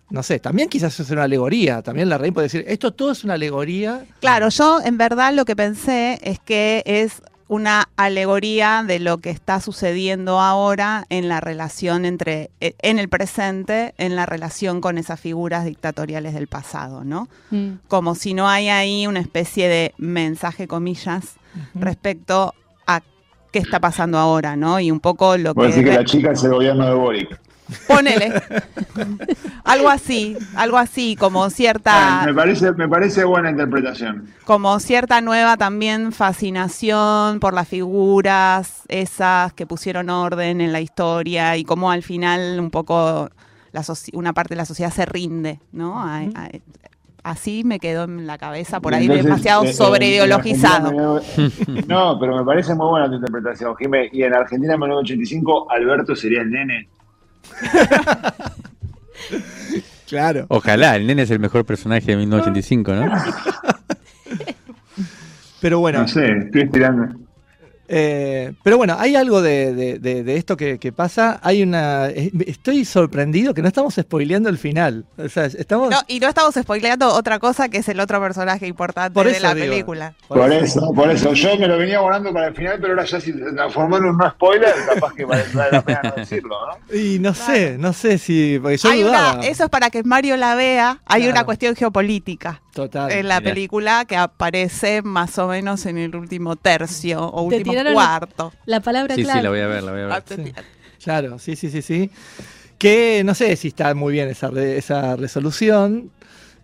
No 0.09 0.23
sé, 0.23 0.39
también 0.39 0.69
quizás 0.69 0.99
es 1.01 1.11
una 1.11 1.25
alegoría. 1.25 1.83
También 1.83 2.09
la 2.09 2.17
reina 2.17 2.35
puede 2.35 2.47
decir, 2.47 2.65
esto 2.69 2.93
todo 2.93 3.11
es 3.11 3.25
una 3.25 3.35
alegoría. 3.35 4.05
Claro, 4.21 4.49
yo 4.51 4.81
en 4.85 4.99
verdad 4.99 5.33
lo 5.35 5.45
que 5.45 5.57
pensé 5.57 6.21
es 6.23 6.39
que 6.39 6.85
es 6.87 7.23
una 7.49 7.89
alegoría 7.97 8.85
de 8.87 8.99
lo 8.99 9.19
que 9.19 9.31
está 9.31 9.61
sucediendo 9.61 10.41
ahora 10.41 11.07
en 11.11 11.29
la 11.29 11.41
relación 11.41 12.05
entre, 12.05 12.51
eh, 12.61 12.75
en 12.81 12.99
el 12.99 13.09
presente, 13.09 13.95
en 13.99 14.17
la 14.17 14.27
relación 14.27 14.81
con 14.81 14.99
esas 14.99 15.21
figuras 15.21 15.65
dictatoriales 15.65 16.35
del 16.35 16.49
pasado, 16.49 17.05
¿no? 17.05 17.29
Mm. 17.51 17.75
Como 17.89 18.15
si 18.17 18.35
no 18.35 18.49
hay 18.49 18.69
ahí 18.69 19.07
una 19.07 19.21
especie 19.21 19.69
de 19.69 19.95
mensaje, 19.97 20.67
comillas, 20.67 21.37
respecto 21.75 22.53
a 22.53 22.66
qué 23.53 23.59
está 23.59 23.81
pasando 23.81 24.19
ahora, 24.19 24.57
¿no? 24.57 24.79
Y 24.81 24.91
un 24.91 25.01
poco 25.01 25.37
lo 25.37 25.55
Voy 25.55 25.67
que... 25.67 25.69
decir 25.73 25.85
que 25.85 25.95
la 25.97 26.05
chica 26.05 26.31
es 26.33 26.45
el 26.45 26.51
gobierno 26.53 26.87
de 26.87 26.95
Boric. 26.95 27.41
Ponele. 27.89 28.33
algo 29.65 29.89
así, 29.89 30.37
algo 30.55 30.79
así, 30.79 31.17
como 31.17 31.51
cierta... 31.51 32.23
Ah, 32.23 32.27
me, 32.27 32.35
parece, 32.35 32.73
me 32.73 32.89
parece 32.89 33.25
buena 33.25 33.51
interpretación. 33.51 34.29
como 34.45 34.79
cierta 34.79 35.21
nueva 35.21 35.57
también 35.57 36.13
fascinación 36.13 37.41
por 37.41 37.55
las 37.55 37.67
figuras 37.69 38.83
esas 38.89 39.53
que 39.53 39.67
pusieron 39.67 40.11
orden 40.11 40.61
en 40.61 40.73
la 40.73 40.81
historia 40.81 41.57
y 41.57 41.65
cómo 41.65 41.91
al 41.91 42.03
final 42.03 42.59
un 42.61 42.71
poco 42.71 43.31
la 43.73 43.83
una 44.13 44.33
parte 44.33 44.55
de 44.55 44.59
la 44.59 44.65
sociedad 44.65 44.93
se 44.93 45.05
rinde, 45.05 45.61
¿no? 45.73 45.99
A- 46.01 46.21
a- 46.21 46.49
así 47.27 47.65
me 47.65 47.81
quedó 47.81 48.05
en 48.05 48.27
la 48.27 48.39
cabeza, 48.39 48.81
por 48.81 48.95
ahí 48.95 49.03
Entonces, 49.03 49.25
demasiado 49.25 49.65
eh, 49.65 49.71
eh, 49.71 49.73
sobreideologizado. 49.73 51.21
No, 51.89 52.19
pero 52.19 52.37
me 52.37 52.45
parece 52.45 52.75
muy 52.75 52.87
buena 52.87 53.09
tu 53.09 53.15
interpretación, 53.15 53.77
Jimé. 53.77 54.09
Y 54.13 54.23
en 54.23 54.35
Argentina 54.35 54.75
en 54.75 54.81
1985, 54.81 55.71
Alberto 55.71 56.15
sería 56.15 56.43
el 56.43 56.51
nene. 56.51 56.89
Claro. 60.07 60.47
Ojalá, 60.51 60.95
el 60.95 61.05
nene 61.05 61.23
es 61.23 61.33
el 61.33 61.41
mejor 61.41 61.65
personaje 61.65 62.07
de 62.07 62.17
1985, 62.17 62.95
¿no? 62.95 63.13
Pero 65.61 65.81
bueno, 65.81 66.03
No 66.03 66.07
sé, 66.07 66.31
estoy 66.31 66.63
estirando. 66.63 67.26
Eh, 67.89 68.53
pero 68.63 68.77
bueno, 68.79 68.97
hay 68.99 69.15
algo 69.17 69.43
de, 69.43 69.75
de- 69.75 69.99
de- 69.99 70.23
de 70.25 70.37
esto 70.37 70.57
que, 70.57 70.79
que 70.79 70.93
pasa. 70.93 71.39
Hay 71.43 71.63
una. 71.63 72.09
eh, 72.11 72.31
Estoy 72.47 72.85
sorprendido 72.85 73.55
que 73.55 73.63
no 73.63 73.69
estamos 73.69 73.95
spoileando 73.95 74.49
el 74.49 74.59
final. 74.59 75.05
O 75.19 75.29
sea, 75.29 75.47
estamos. 75.47 75.91
No, 75.91 75.99
y 76.09 76.19
no 76.21 76.29
estamos 76.29 76.55
spoileando 76.55 77.13
otra 77.15 77.39
cosa 77.39 77.69
que 77.69 77.79
es 77.79 77.89
el 77.89 78.01
otro 78.01 78.21
personaje 78.21 78.67
importante 78.67 79.15
Por 79.15 79.27
de 79.31 79.39
la 79.41 79.55
digo. 79.55 79.67
película. 79.69 80.15
Por 80.29 80.53
eso, 80.53 80.93
por 80.95 81.11
eso. 81.11 81.33
Yo 81.33 81.57
me 81.57 81.69
lo 81.69 81.79
venía 81.79 82.01
guardando 82.01 82.33
para 82.33 82.49
el 82.49 82.55
final, 82.55 82.79
pero 82.81 82.93
ahora 82.95 83.05
ya 83.05 83.21
si 83.21 83.33
se 83.33 83.53
transformó 83.53 83.99
en 83.99 84.05
un 84.07 84.17
no 84.19 84.31
spoiler, 84.31 84.75
capaz 84.93 85.15
que 85.15 85.25
vale 85.25 85.45
vale 85.55 85.71
la 85.73 85.83
pena 85.83 86.01
no 86.03 86.13
decirlo, 86.17 86.57
¿no? 86.67 86.97
Y 86.97 87.19
no 87.19 87.35
sé, 87.35 87.77
no 87.79 87.93
sé 87.93 88.19
si. 88.19 88.59
Porque 88.61 88.79
yo 88.79 88.89
Hay 88.91 89.03
dudaba. 89.03 89.35
una, 89.35 89.47
eso 89.47 89.65
es 89.65 89.71
para 89.71 89.91
que 89.91 90.03
Mario 90.03 90.37
la 90.37 90.55
vea. 90.55 91.01
Hay 91.07 91.23
Claro. 91.23 91.33
una 91.33 91.45
cuestión 91.45 91.75
geopolítica 91.77 92.63
Total. 92.77 93.11
en 93.11 93.27
la 93.27 93.41
Mirá. 93.41 93.51
película 93.55 94.05
que 94.05 94.17
aparece 94.17 95.03
más 95.03 95.37
o 95.39 95.49
menos 95.49 95.85
en 95.87 95.99
el 95.99 96.15
último 96.15 96.55
tercio 96.57 97.27
o 97.33 97.49
Te 97.49 97.57
último 97.57 97.75
cuarto. 97.93 98.53
La 98.67 98.79
palabra 98.81 99.15
Sí, 99.17 99.25
clave. 99.25 99.41
sí, 99.41 99.43
la 99.45 99.51
voy 99.51 99.61
a 99.61 99.67
ver, 99.67 99.83
la 99.83 99.91
voy 99.93 100.01
a 100.03 100.07
ver. 100.07 100.23
Sí. 100.29 100.53
Claro, 101.03 101.39
sí, 101.39 101.57
sí, 101.57 101.71
sí, 101.71 101.83
sí. 101.83 102.11
Que 102.79 103.23
no 103.25 103.35
sé 103.35 103.57
si 103.57 103.69
está 103.69 103.95
muy 103.95 104.13
bien 104.13 104.29
esa, 104.29 104.49
re- 104.51 104.77
esa 104.77 105.17
resolución. 105.17 106.11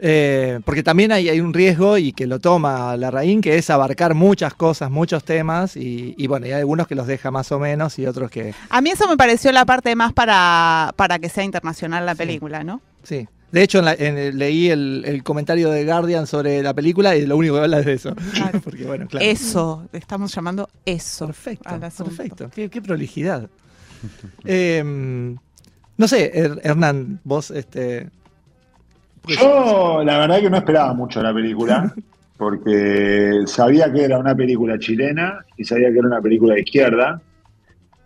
eh, 0.04 0.58
porque 0.64 0.82
también 0.82 1.12
hay, 1.12 1.28
hay 1.28 1.40
un 1.40 1.54
riesgo 1.54 1.96
y 1.96 2.12
que 2.12 2.26
lo 2.26 2.40
toma 2.40 2.88
la 2.90 2.96
Larraín, 2.96 3.40
que 3.40 3.56
es 3.56 3.70
abarcar 3.70 4.14
muchas 4.14 4.52
cosas, 4.52 4.90
muchos 4.90 5.22
temas, 5.24 5.76
y, 5.76 6.14
y 6.18 6.26
bueno, 6.26 6.44
y 6.46 6.50
hay 6.50 6.58
algunos 6.58 6.88
que 6.88 6.96
los 6.96 7.06
deja 7.06 7.30
más 7.30 7.52
o 7.52 7.60
menos 7.60 7.98
y 8.00 8.06
otros 8.06 8.28
que 8.28 8.52
A 8.68 8.80
mí 8.80 8.90
eso 8.90 9.06
me 9.08 9.16
pareció 9.16 9.52
la 9.52 9.64
parte 9.64 9.94
más 9.94 10.12
para, 10.12 10.92
para 10.96 11.20
que 11.20 11.28
sea 11.28 11.44
internacional 11.44 12.04
la 12.04 12.16
película, 12.16 12.64
¿no? 12.64 12.80
sí. 13.04 13.28
De 13.52 13.62
hecho, 13.62 13.78
en 13.80 13.84
la- 13.84 13.94
en 13.94 14.18
el- 14.18 14.38
leí 14.38 14.70
el, 14.70 15.04
el 15.06 15.22
comentario 15.22 15.70
de 15.70 15.84
Guardian 15.84 16.26
sobre 16.26 16.62
la 16.62 16.72
película 16.74 17.14
y 17.14 17.26
lo 17.26 17.36
único 17.36 17.54
que 17.54 17.60
habla 17.60 17.80
es 17.80 17.86
de 17.86 17.92
eso. 17.92 18.14
Claro. 18.34 18.60
Porque 18.64 18.84
bueno, 18.84 19.06
claro. 19.06 19.24
Eso, 19.24 19.86
estamos 19.92 20.34
llamando 20.34 20.68
eso. 20.86 21.26
Perfecto, 21.26 21.68
perfecto. 22.04 22.50
Qué, 22.54 22.68
qué 22.70 22.80
prolijidad. 22.82 23.48
Eh, 24.44 24.82
no 25.96 26.08
sé, 26.08 26.32
Her- 26.34 26.60
Hernán, 26.64 27.20
vos, 27.24 27.50
este. 27.50 28.08
porque- 29.20 29.36
Yo, 29.36 30.02
la 30.04 30.18
verdad 30.18 30.40
que 30.40 30.50
no 30.50 30.56
esperaba 30.56 30.94
mucho 30.94 31.22
la 31.22 31.32
película, 31.34 31.94
porque 32.38 33.42
sabía 33.46 33.92
que 33.92 34.02
era 34.02 34.18
una 34.18 34.34
película 34.34 34.78
chilena 34.78 35.44
y 35.56 35.64
sabía 35.64 35.92
que 35.92 35.98
era 35.98 36.08
una 36.08 36.20
película 36.20 36.54
de 36.54 36.62
izquierda, 36.62 37.20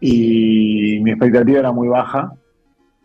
y 0.01 0.99
mi 1.03 1.11
expectativa 1.13 1.61
era 1.61 1.73
muy 1.73 1.89
baja, 1.89 2.33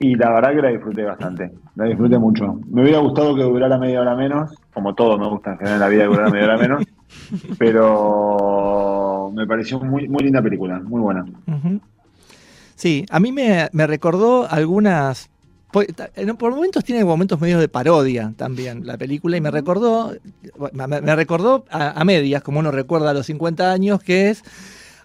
y 0.02 0.16
la 0.16 0.32
verdad 0.32 0.52
que 0.56 0.62
la 0.62 0.70
disfruté 0.70 1.04
bastante, 1.04 1.52
la 1.76 1.86
disfruté 1.86 2.18
mucho. 2.18 2.60
Me 2.70 2.82
hubiera 2.82 3.00
gustado 3.00 3.36
que 3.36 3.44
durara 3.44 3.78
media 3.78 4.02
hora 4.02 4.16
menos, 4.16 4.52
como 4.74 4.94
todo 4.96 5.18
me 5.18 5.28
gusta 5.30 5.52
en 5.52 5.58
general 5.60 5.76
en 5.76 5.80
la 5.82 5.88
vida 5.90 6.02
que 6.04 6.08
durara 6.10 6.30
media 6.32 6.46
hora 6.46 6.58
menos, 6.58 6.84
pero 7.60 9.32
me 9.34 9.46
pareció 9.48 9.80
muy, 9.80 10.08
muy 10.08 10.24
linda 10.24 10.42
película, 10.42 10.80
muy 10.80 11.02
buena. 11.02 11.26
Sí, 12.76 13.06
a 13.10 13.20
mí 13.20 13.32
me, 13.32 13.70
me 13.74 13.88
recordó 13.88 14.50
algunas. 14.50 15.30
en- 16.16 16.36
Por 16.38 16.52
momentos 16.54 16.84
tiene 16.84 17.06
momentos 17.06 17.40
medio 17.40 17.60
de 17.60 17.68
parodia 17.70 18.34
también 18.36 18.86
la 18.86 18.98
película 18.98 19.38
y 19.38 19.42
me 19.42 19.52
recordó, 19.52 20.14
me, 20.74 20.88
me 21.02 21.16
recordó 21.16 21.64
a, 21.70 22.00
a 22.00 22.04
medias, 22.04 22.42
como 22.42 22.60
uno 22.60 22.72
recuerda 22.72 23.12
a 23.12 23.14
los 23.14 23.26
50 23.28 23.72
años, 23.72 24.02
que 24.02 24.32
es, 24.32 24.44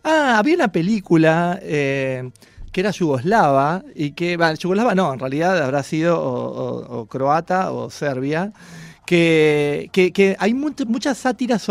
ah, 0.05 0.39
había 0.39 0.55
una 0.55 0.69
película 0.69 1.59
eh, 1.63 2.31
que 2.77 2.81
era 2.83 2.91
yugoslava 2.91 3.83
y 3.95 4.11
que, 4.11 4.37
bueno, 4.37 4.53
yugoslava 4.55 4.95
no, 4.95 5.11
en 5.15 5.19
realidad 5.19 5.63
habrá 5.63 5.83
sido 5.83 6.21
o, 6.21 7.07
croata 7.07 7.73
o 7.73 7.89
serbia, 7.89 8.53
que, 9.07 9.89
que- 9.95 10.13
que 10.13 10.37
hay 10.39 10.53
mu- 10.53 10.75
muchas 10.87 11.17
sátiras, 11.17 11.65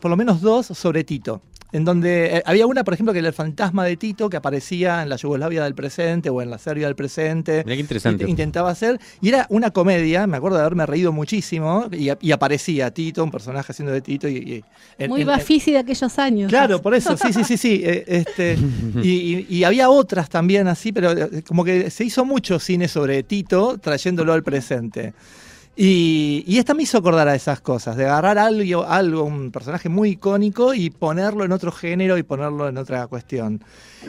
por 0.00 0.10
lo 0.10 0.16
menos 0.16 0.40
dos, 0.40 0.66
sobre 0.66 1.04
Tito. 1.04 1.42
En 1.70 1.84
donde 1.84 2.38
eh, 2.38 2.42
había 2.46 2.66
una, 2.66 2.82
por 2.82 2.94
ejemplo, 2.94 3.12
que 3.12 3.18
era 3.18 3.28
el 3.28 3.34
fantasma 3.34 3.84
de 3.84 3.96
Tito, 3.98 4.30
que 4.30 4.38
aparecía 4.38 5.02
en 5.02 5.10
la 5.10 5.16
Yugoslavia 5.16 5.64
del 5.64 5.74
presente 5.74 6.30
o 6.30 6.40
en 6.40 6.48
la 6.48 6.56
Serbia 6.56 6.86
del 6.86 6.96
presente. 6.96 7.62
Mirá 7.64 7.76
qué 7.76 7.80
interesante. 7.82 8.24
Int- 8.24 8.30
Intentaba 8.30 8.70
hacer. 8.70 8.98
Y 9.20 9.28
era 9.28 9.46
una 9.50 9.70
comedia, 9.70 10.26
me 10.26 10.38
acuerdo 10.38 10.56
de 10.56 10.62
haberme 10.62 10.86
reído 10.86 11.12
muchísimo. 11.12 11.86
Y, 11.92 12.08
y 12.22 12.32
aparecía 12.32 12.90
Tito, 12.90 13.22
un 13.22 13.30
personaje 13.30 13.70
haciendo 13.72 13.92
de 13.92 14.00
Tito. 14.00 14.28
Y, 14.28 14.36
y- 14.36 14.64
en- 14.98 15.10
Muy 15.10 15.24
Bafisi 15.24 15.72
de 15.72 15.78
aquellos 15.78 16.18
años. 16.18 16.48
Claro, 16.48 16.80
por 16.82 16.94
eso, 16.94 17.16
sí, 17.18 17.32
sí, 17.34 17.44
sí, 17.44 17.56
sí. 17.58 17.82
eh, 17.84 18.04
este, 18.06 18.56
y, 19.02 19.08
y- 19.10 19.46
y 19.50 19.64
había 19.64 19.90
otras 19.90 20.30
también 20.30 20.68
así, 20.68 20.92
pero 20.92 21.12
eh, 21.12 21.42
como 21.46 21.64
que 21.64 21.90
se 21.90 22.02
hizo 22.04 22.24
mucho 22.24 22.58
cine 22.58 22.88
sobre 22.88 23.22
Tito 23.24 23.76
trayéndolo 23.78 24.32
al 24.32 24.42
presente. 24.42 25.12
Y, 25.80 26.58
esta 26.58 26.74
me 26.74 26.82
hizo 26.82 26.98
acordar 26.98 27.28
a 27.28 27.36
esas 27.36 27.60
cosas, 27.60 27.96
de 27.96 28.04
agarrar 28.04 28.36
algo, 28.36 28.84
algo, 28.84 29.22
un 29.22 29.52
personaje 29.52 29.88
muy 29.88 30.10
icónico 30.10 30.74
y 30.74 30.90
ponerlo 30.90 31.44
en 31.44 31.52
otro 31.52 31.70
género 31.70 32.18
y 32.18 32.24
ponerlo 32.24 32.68
en 32.68 32.78
otra 32.78 33.06
cuestión. 33.06 33.62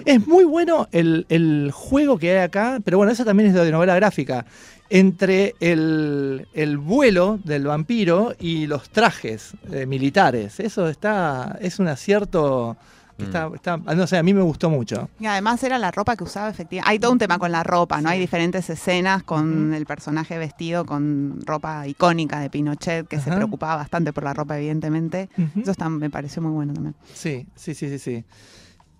Es 0.04 0.26
muy 0.26 0.46
bueno 0.46 0.88
el, 0.92 1.28
el 1.30 1.70
juego 1.72 2.18
que 2.18 2.32
hay 2.32 2.38
acá, 2.44 2.80
pero 2.84 2.98
bueno, 2.98 3.12
eso 3.12 3.24
también 3.24 3.50
es 3.50 3.54
de 3.54 3.72
novela 3.72 3.94
gráfica, 3.94 4.48
entre 4.90 5.54
el, 5.60 6.48
el 6.56 6.80
vuelo 6.80 7.40
del 7.44 7.68
vampiro 7.68 8.34
y 8.40 8.66
los 8.66 8.90
trajes 8.90 9.52
eh, 9.72 9.86
militares. 9.86 10.60
Eso 10.60 10.90
está, 10.90 11.60
es 11.62 11.78
un 11.78 11.88
acierto 11.88 12.78
está, 13.24 13.50
está- 13.54 13.78
no 13.78 14.08
sé, 14.08 14.18
a 14.18 14.24
mí 14.24 14.34
me 14.34 14.42
gustó 14.42 14.70
mucho. 14.70 15.10
Y 15.20 15.26
además 15.26 15.62
era 15.64 15.78
la 15.78 15.92
ropa 15.92 16.16
que 16.16 16.24
usaba 16.24 16.50
efectivamente. 16.50 16.90
Hay 16.92 17.00
todo 17.00 17.12
un 17.12 17.18
tema 17.18 17.38
con 17.40 17.52
la 17.52 17.64
ropa, 17.64 18.02
¿no? 18.02 18.10
Hay 18.10 18.20
diferentes 18.20 18.70
escenas 18.70 19.24
con 19.24 19.74
el 19.74 19.86
personaje 19.86 20.38
vestido 20.38 20.86
con 20.86 21.40
ropa 21.46 21.88
icónica 21.88 22.40
de 22.40 22.50
Pinochet, 22.50 23.08
que 23.08 23.20
se 23.20 23.30
preocupaba 23.38 23.76
bastante 23.78 24.14
por 24.14 24.24
la 24.24 24.34
ropa, 24.34 24.58
evidentemente. 24.58 25.30
Eso 25.62 25.72
está- 25.72 25.90
me 25.90 26.10
pareció 26.10 26.42
muy 26.42 26.52
bueno 26.52 26.74
también. 26.74 26.96
Sí, 27.14 27.48
sí, 27.56 27.74
sí, 27.74 27.90
sí, 27.90 28.00
sí. 28.00 28.24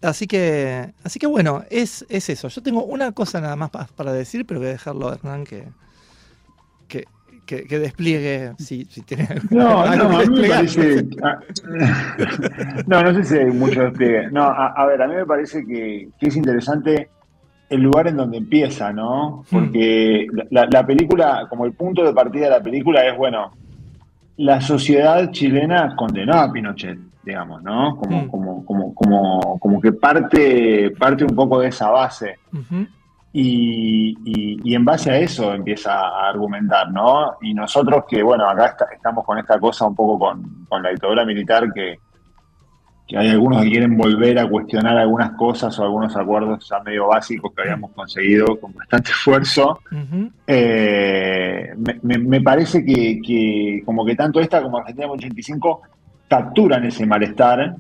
Así 0.02 0.28
que, 0.28 0.94
así 1.04 1.20
que 1.20 1.28
bueno, 1.28 1.64
es, 1.70 2.06
es 2.08 2.30
eso. 2.30 2.48
Yo 2.48 2.64
tengo 2.64 2.84
una 2.86 3.12
cosa 3.12 3.42
nada 3.42 3.56
más 3.58 3.70
pa- 3.70 3.90
para 3.96 4.14
decir, 4.14 4.46
pero 4.46 4.60
voy 4.62 4.70
a 4.70 4.72
dejarlo 4.72 5.10
a 5.10 5.16
Hernán 5.16 5.44
que, 5.44 5.68
que, 7.68 7.80
despliegue 7.80 8.52
si, 8.58 8.86
si 8.86 9.02
tiene 9.02 9.28
No, 9.50 9.82
algo 9.82 10.10
no, 10.10 10.18
que 10.20 10.24
a 10.24 10.30
mí 10.30 10.40
me 10.42 10.48
parece. 10.50 11.04
no, 12.88 13.02
no 13.04 13.14
sé 13.16 13.24
si 13.24 13.38
hay 13.38 13.52
mucho 13.52 13.82
despliegue. 13.84 14.30
No, 14.32 14.44
a, 14.44 14.68
a 14.76 14.86
ver, 14.86 15.02
a 15.02 15.08
mí 15.08 15.16
me 15.16 15.26
parece 15.26 15.66
que, 15.66 16.10
que 16.20 16.28
es 16.28 16.36
interesante 16.36 17.10
el 17.70 17.82
lugar 17.82 18.08
en 18.08 18.18
donde 18.18 18.38
empieza, 18.38 18.92
¿no? 18.92 19.44
Porque 19.52 20.26
la, 20.52 20.68
la 20.72 20.86
película, 20.86 21.46
como 21.50 21.66
el 21.66 21.74
punto 21.74 22.04
de 22.04 22.14
partida 22.14 22.46
de 22.46 22.52
la 22.52 22.64
película 22.64 23.06
es, 23.08 23.16
bueno, 23.18 23.52
la 24.38 24.60
sociedad 24.62 25.30
chilena 25.32 25.96
condenó 25.96 26.34
a 26.34 26.52
Pinochet, 26.52 26.98
digamos, 27.24 27.62
¿no? 27.62 27.96
Como, 27.98 28.24
Mm. 28.24 28.28
como, 28.30 28.66
como, 28.66 28.96
como, 28.96 29.60
como 29.60 29.82
que 29.82 29.92
parte, 29.92 30.92
parte 30.98 31.24
un 31.26 31.36
poco 31.36 31.60
de 31.60 31.68
esa 31.68 31.90
base. 31.92 32.38
Y, 33.32 34.18
y- 34.26 34.60
y 34.64 34.76
en 34.76 34.84
base 34.84 35.12
a 35.12 35.18
eso 35.20 35.54
empieza 35.54 35.92
a 35.94 36.30
argumentar, 36.30 36.92
¿no? 36.92 37.34
Y 37.42 37.54
nosotros 37.54 38.06
que, 38.10 38.24
bueno, 38.24 38.50
acá 38.50 38.66
está- 38.68 38.88
estamos 38.94 39.24
con 39.26 39.38
esta 39.38 39.60
cosa 39.60 39.86
un 39.86 39.96
poco 39.96 40.18
con, 40.18 40.66
con 40.68 40.82
la 40.82 40.90
dictadura 40.90 41.24
militar, 41.26 41.72
que, 41.72 42.00
que 43.08 43.18
hay 43.18 43.30
algunos 43.30 43.62
que 43.64 43.70
quieren 43.70 43.98
volver 43.98 44.38
a 44.40 44.48
cuestionar 44.50 44.98
algunas 44.98 45.32
cosas 45.32 45.78
o 45.80 45.84
algunos 45.84 46.16
acuerdos 46.16 46.68
ya 46.70 46.80
medio 46.82 47.08
básicos 47.08 47.52
que 47.56 47.62
habíamos 47.64 47.92
conseguido 47.92 48.60
con 48.60 48.74
bastante 48.74 49.12
esfuerzo. 49.12 49.80
Eh, 50.48 51.74
me, 51.78 52.00
me- 52.02 52.18
me 52.28 52.42
parece 52.42 52.84
que, 52.84 53.20
que 53.26 53.82
como 53.86 54.04
que 54.06 54.16
tanto 54.16 54.40
esta 54.40 54.62
como 54.62 54.78
Argentina 54.80 55.08
85 55.08 55.82
capturan 56.30 56.86
ese 56.86 57.06
malestar 57.06 57.76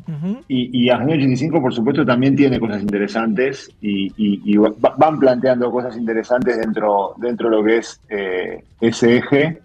y, 0.48 0.86
y 0.86 0.90
Argentina 0.90 1.18
85, 1.20 1.62
por 1.62 1.74
supuesto, 1.74 2.04
también 2.06 2.36
tiene 2.36 2.60
cosas 2.60 2.82
interesantes 2.82 3.70
y, 3.80 4.08
y- 4.18 4.42
y 4.44 4.58
va- 4.58 4.74
van 4.98 5.20
planteando 5.20 5.72
cosas 5.72 5.96
interesantes 5.96 6.58
dentro, 6.58 7.14
dentro 7.18 7.50
de 7.50 7.56
lo 7.56 7.64
que 7.64 7.78
es 7.78 8.02
eh, 8.10 8.64
ese 8.82 9.18
eje. 9.18 9.62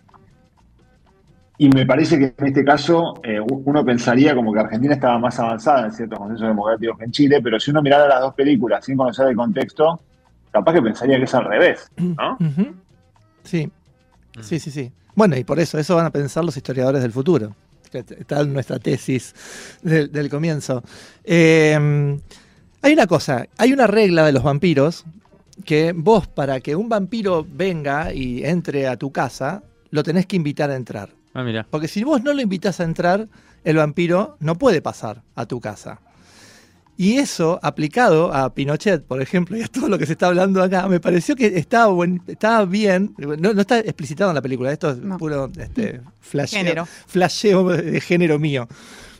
Y 1.57 1.69
me 1.69 1.87
parece 1.87 2.19
que 2.19 2.35
en 2.37 2.47
este 2.47 2.65
caso 2.65 3.15
eh, 3.23 3.41
uno 3.41 3.85
pensaría 3.85 4.35
como 4.35 4.53
que 4.53 4.61
Argentina 4.61 4.95
estaba 4.95 5.19
más 5.19 5.39
avanzada 5.39 5.87
en 5.87 5.93
ciertos 5.93 6.19
consensos 6.19 6.49
democráticos 6.49 6.99
que 6.99 7.05
en 7.05 7.11
Chile, 7.13 7.41
pero 7.43 7.59
si 7.61 7.71
uno 7.71 7.81
mirara 7.81 8.09
las 8.09 8.21
dos 8.21 8.35
películas 8.35 8.85
sin 8.85 8.97
conocer 8.97 9.29
el 9.29 9.37
contexto, 9.37 10.01
capaz 10.51 10.73
que 10.75 10.83
pensaría 10.83 11.17
que 11.17 11.25
es 11.25 11.35
al 11.35 11.45
revés, 11.45 11.89
¿no? 11.97 12.37
Sí, 13.45 13.71
sí, 14.41 14.59
sí, 14.59 14.71
sí. 14.71 14.91
Bueno, 15.15 15.37
y 15.37 15.45
por 15.45 15.59
eso, 15.61 15.79
eso 15.79 15.95
van 15.97 16.07
a 16.07 16.11
pensar 16.11 16.45
los 16.45 16.57
historiadores 16.57 17.03
del 17.03 17.13
futuro. 17.13 17.55
Está 17.99 18.41
en 18.41 18.53
nuestra 18.53 18.79
tesis 18.79 19.35
del, 19.83 20.11
del 20.11 20.29
comienzo. 20.29 20.83
Eh, 21.25 22.19
hay 22.83 22.93
una 22.93 23.07
cosa, 23.07 23.47
hay 23.57 23.73
una 23.73 23.87
regla 23.87 24.27
de 24.27 24.33
los 24.33 24.43
vampiros 24.43 25.05
que 25.65 25.93
vos 25.95 26.27
para 26.27 26.61
que 26.61 26.77
un 26.77 26.89
vampiro 26.89 27.47
venga 27.49 28.13
y 28.13 28.45
entre 28.45 28.89
a 28.89 28.97
tu 28.97 29.13
casa, 29.13 29.63
lo 29.91 30.03
tenés 30.03 30.27
que 30.27 30.37
invitar 30.37 30.71
a 30.71 30.77
entrar. 30.77 31.11
Ah, 31.33 31.43
mira. 31.43 31.67
Porque 31.71 31.89
si 31.89 32.05
vos 32.05 32.23
no 32.23 32.33
lo 32.35 32.41
invitas 32.41 32.81
a 32.81 32.85
entrar, 32.85 33.29
el 33.65 33.77
vampiro 33.77 34.37
no 34.41 34.57
puede 34.57 34.83
pasar 34.83 35.23
a 35.35 35.47
tu 35.47 35.61
casa. 35.61 36.01
Y 36.97 37.15
eso, 37.17 37.59
aplicado 37.63 38.33
a 38.33 38.55
Pinochet, 38.55 39.03
por 39.05 39.21
ejemplo, 39.21 39.57
y 39.57 39.63
a 39.63 39.67
todo 39.69 39.89
lo 39.89 39.99
que 39.99 40.07
se 40.07 40.13
está 40.13 40.29
hablando 40.29 40.63
acá, 40.63 40.87
me 40.89 41.01
pareció 41.01 41.35
que 41.35 41.47
estaba, 41.59 41.93
buen- 41.93 42.23
estaba 42.27 42.65
bien. 42.67 43.15
No, 43.19 43.53
no 43.53 43.61
está 43.61 43.81
explicitado 43.81 44.31
en 44.31 44.37
la 44.37 44.43
película, 44.43 44.71
esto 44.73 44.91
es 44.91 44.99
No. 44.99 45.19
puro 45.19 45.51
este, 45.59 46.01
flasheo, 46.21 46.59
Género. 46.61 46.87
flasheo 47.07 47.69
de 47.69 48.01
género 48.01 48.39
mío. 48.39 48.69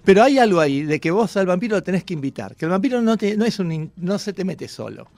Pero 0.05 0.23
hay 0.23 0.39
algo 0.39 0.61
ahí 0.61 0.83
de 0.83 1.01
que 1.01 1.11
vos 1.11 1.37
al 1.37 1.47
vampiro 1.47 1.77
lo 1.77 1.83
tenés 1.83 2.05
que 2.05 2.15
invitar, 2.15 2.55
que 2.55 2.67
el 2.67 2.71
vampiro 2.71 3.01
no, 3.03 3.17
te, 3.17 3.37
no, 3.37 3.45
es 3.45 3.59
un, 3.59 3.91
no 3.97 4.19
se 4.19 4.33
te 4.33 4.45
mete 4.45 4.69
solo. 4.69 5.09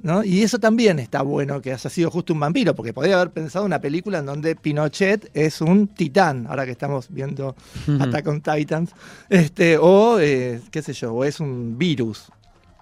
¿No? 0.00 0.24
Y 0.24 0.42
eso 0.42 0.58
también 0.58 0.98
está 0.98 1.22
bueno 1.22 1.60
que 1.60 1.72
haya 1.72 1.90
sido 1.90 2.10
justo 2.10 2.32
un 2.32 2.40
vampiro, 2.40 2.74
porque 2.74 2.92
podría 2.92 3.16
haber 3.16 3.30
pensado 3.30 3.64
una 3.64 3.80
película 3.80 4.18
en 4.18 4.26
donde 4.26 4.56
Pinochet 4.56 5.30
es 5.34 5.60
un 5.60 5.86
titán, 5.88 6.46
ahora 6.48 6.64
que 6.64 6.72
estamos 6.72 7.08
viendo 7.10 7.54
Attack 8.00 8.26
on 8.26 8.40
Titans, 8.40 8.90
este, 9.28 9.78
o 9.78 10.18
eh, 10.20 10.60
qué 10.70 10.82
sé 10.82 10.92
yo, 10.92 11.12
o 11.14 11.24
es 11.24 11.38
un 11.40 11.76
virus. 11.78 12.26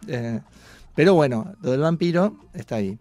Eh, 0.07 0.40
pero 0.94 1.14
bueno, 1.14 1.55
lo 1.62 1.70
del 1.73 1.81
vampiro 1.81 2.37
está 2.55 2.77
ahí. 2.77 2.99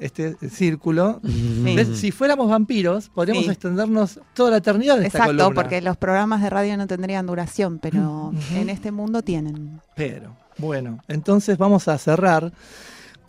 Este 0.00 0.34
círculo. 0.48 1.20
Sí. 1.22 1.74
¿Ves? 1.76 1.98
Si 1.98 2.10
fuéramos 2.10 2.48
vampiros, 2.48 3.10
podríamos 3.10 3.44
Sí. 3.44 3.50
extendernos 3.50 4.18
toda 4.32 4.50
la 4.52 4.56
eternidad 4.56 4.96
en 4.98 5.04
esta 5.04 5.18
Exacto, 5.18 5.36
columna. 5.44 5.54
porque 5.62 5.82
los 5.82 5.98
programas 5.98 6.40
de 6.40 6.48
radio 6.48 6.74
no 6.78 6.86
tendrían 6.86 7.26
duración, 7.26 7.78
pero 7.80 8.32
en 8.54 8.70
este 8.70 8.92
mundo 8.92 9.20
tienen. 9.20 9.78
Pero, 9.96 10.34
bueno, 10.56 11.00
entonces 11.06 11.58
vamos 11.58 11.86
a 11.88 11.98
cerrar 11.98 12.50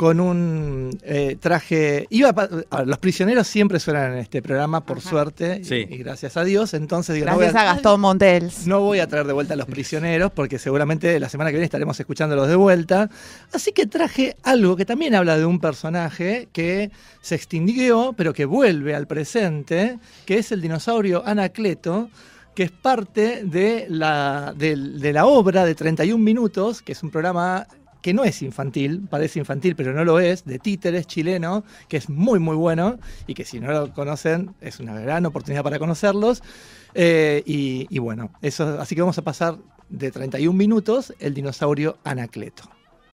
con 0.02 0.20
un 0.20 0.98
eh, 1.04 1.38
traje. 1.40 2.08
Iba 2.10 2.30
a 2.72 2.84
los 2.86 2.98
prisioneros 2.98 3.46
siempre 3.46 3.80
suenan 3.80 4.14
en 4.14 4.18
este 4.18 4.42
programa, 4.42 4.84
por 4.84 4.98
Ajá. 4.98 5.08
suerte, 5.12 5.60
y- 5.62 5.64
Sí. 5.64 5.86
y, 5.88 5.98
gracias 5.98 6.38
a 6.38 6.44
Dios. 6.44 6.74
Entonces, 6.74 7.14
digo, 7.14 7.28
no 7.28 7.36
voy 7.36 7.44
Gracias 7.44 7.62
a- 7.62 7.70
a 7.70 7.74
Gastón 7.76 8.02
Montels. 8.02 8.66
No 8.66 8.80
voy 8.80 8.98
a 8.98 9.06
traer 9.08 9.28
de 9.28 9.34
vuelta 9.34 9.54
a 9.54 9.58
los 9.58 9.68
prisioneros 9.68 10.32
porque 10.32 10.58
seguramente 10.58 11.20
la 11.20 11.30
semana 11.30 11.52
que 11.52 11.58
viene 11.58 11.66
estaremos 11.66 12.00
escuchándolos 12.00 12.48
de 12.48 12.56
vuelta. 12.56 13.12
Así 13.54 13.74
que 13.74 13.86
traje 13.86 14.36
algo 14.42 14.76
que 14.76 14.86
también 14.86 15.14
habla 15.14 15.38
de 15.38 15.46
un 15.46 15.60
personaje 15.60 16.50
que 16.52 16.90
se 17.22 17.36
extinguió, 17.36 18.16
pero 18.18 18.34
que 18.34 18.46
vuelve 18.46 18.96
al 18.96 19.06
presente, 19.06 20.00
que 20.26 20.40
es 20.40 20.52
el 20.52 20.62
dinosaurio 20.62 21.22
Anacleto, 21.28 22.10
que 22.56 22.64
es 22.64 22.72
parte 22.72 23.44
de 23.46 23.86
la, 23.88 24.52
de 24.58 25.14
la 25.14 25.28
obra 25.28 25.64
de 25.64 25.76
31 25.76 26.24
minutos, 26.24 26.82
que 26.82 26.94
es 26.94 27.04
un 27.04 27.12
programa 27.12 27.68
que 28.02 28.14
no 28.14 28.24
es 28.24 28.42
infantil, 28.42 29.08
parece 29.10 29.40
infantil, 29.40 29.76
pero 29.76 29.94
no 29.94 30.04
lo 30.04 30.20
es, 30.20 30.46
de 30.46 30.60
títeres 30.60 31.08
chileno, 31.08 31.64
que 31.88 31.98
es 31.98 32.10
muy, 32.10 32.40
muy 32.40 32.56
bueno 32.56 33.00
y 33.28 33.34
que 33.34 33.46
si 33.46 33.60
no 33.60 33.72
lo 33.72 33.94
conocen 33.94 34.56
es 34.62 34.80
una 34.80 35.00
gran 35.00 35.26
oportunidad 35.26 35.64
para 35.64 35.80
conocerlos. 35.80 36.44
Eh, 36.94 37.44
y, 37.46 37.88
y 37.90 38.00
bueno, 38.00 38.32
eso, 38.42 38.80
así 38.80 38.96
que 38.96 39.02
vamos 39.02 39.18
a 39.18 39.22
pasar 39.22 39.58
de 39.90 40.12
31 40.12 40.58
minutos 40.58 41.14
el 41.20 41.34
dinosaurio 41.34 41.98
Anacleto. 42.04 42.81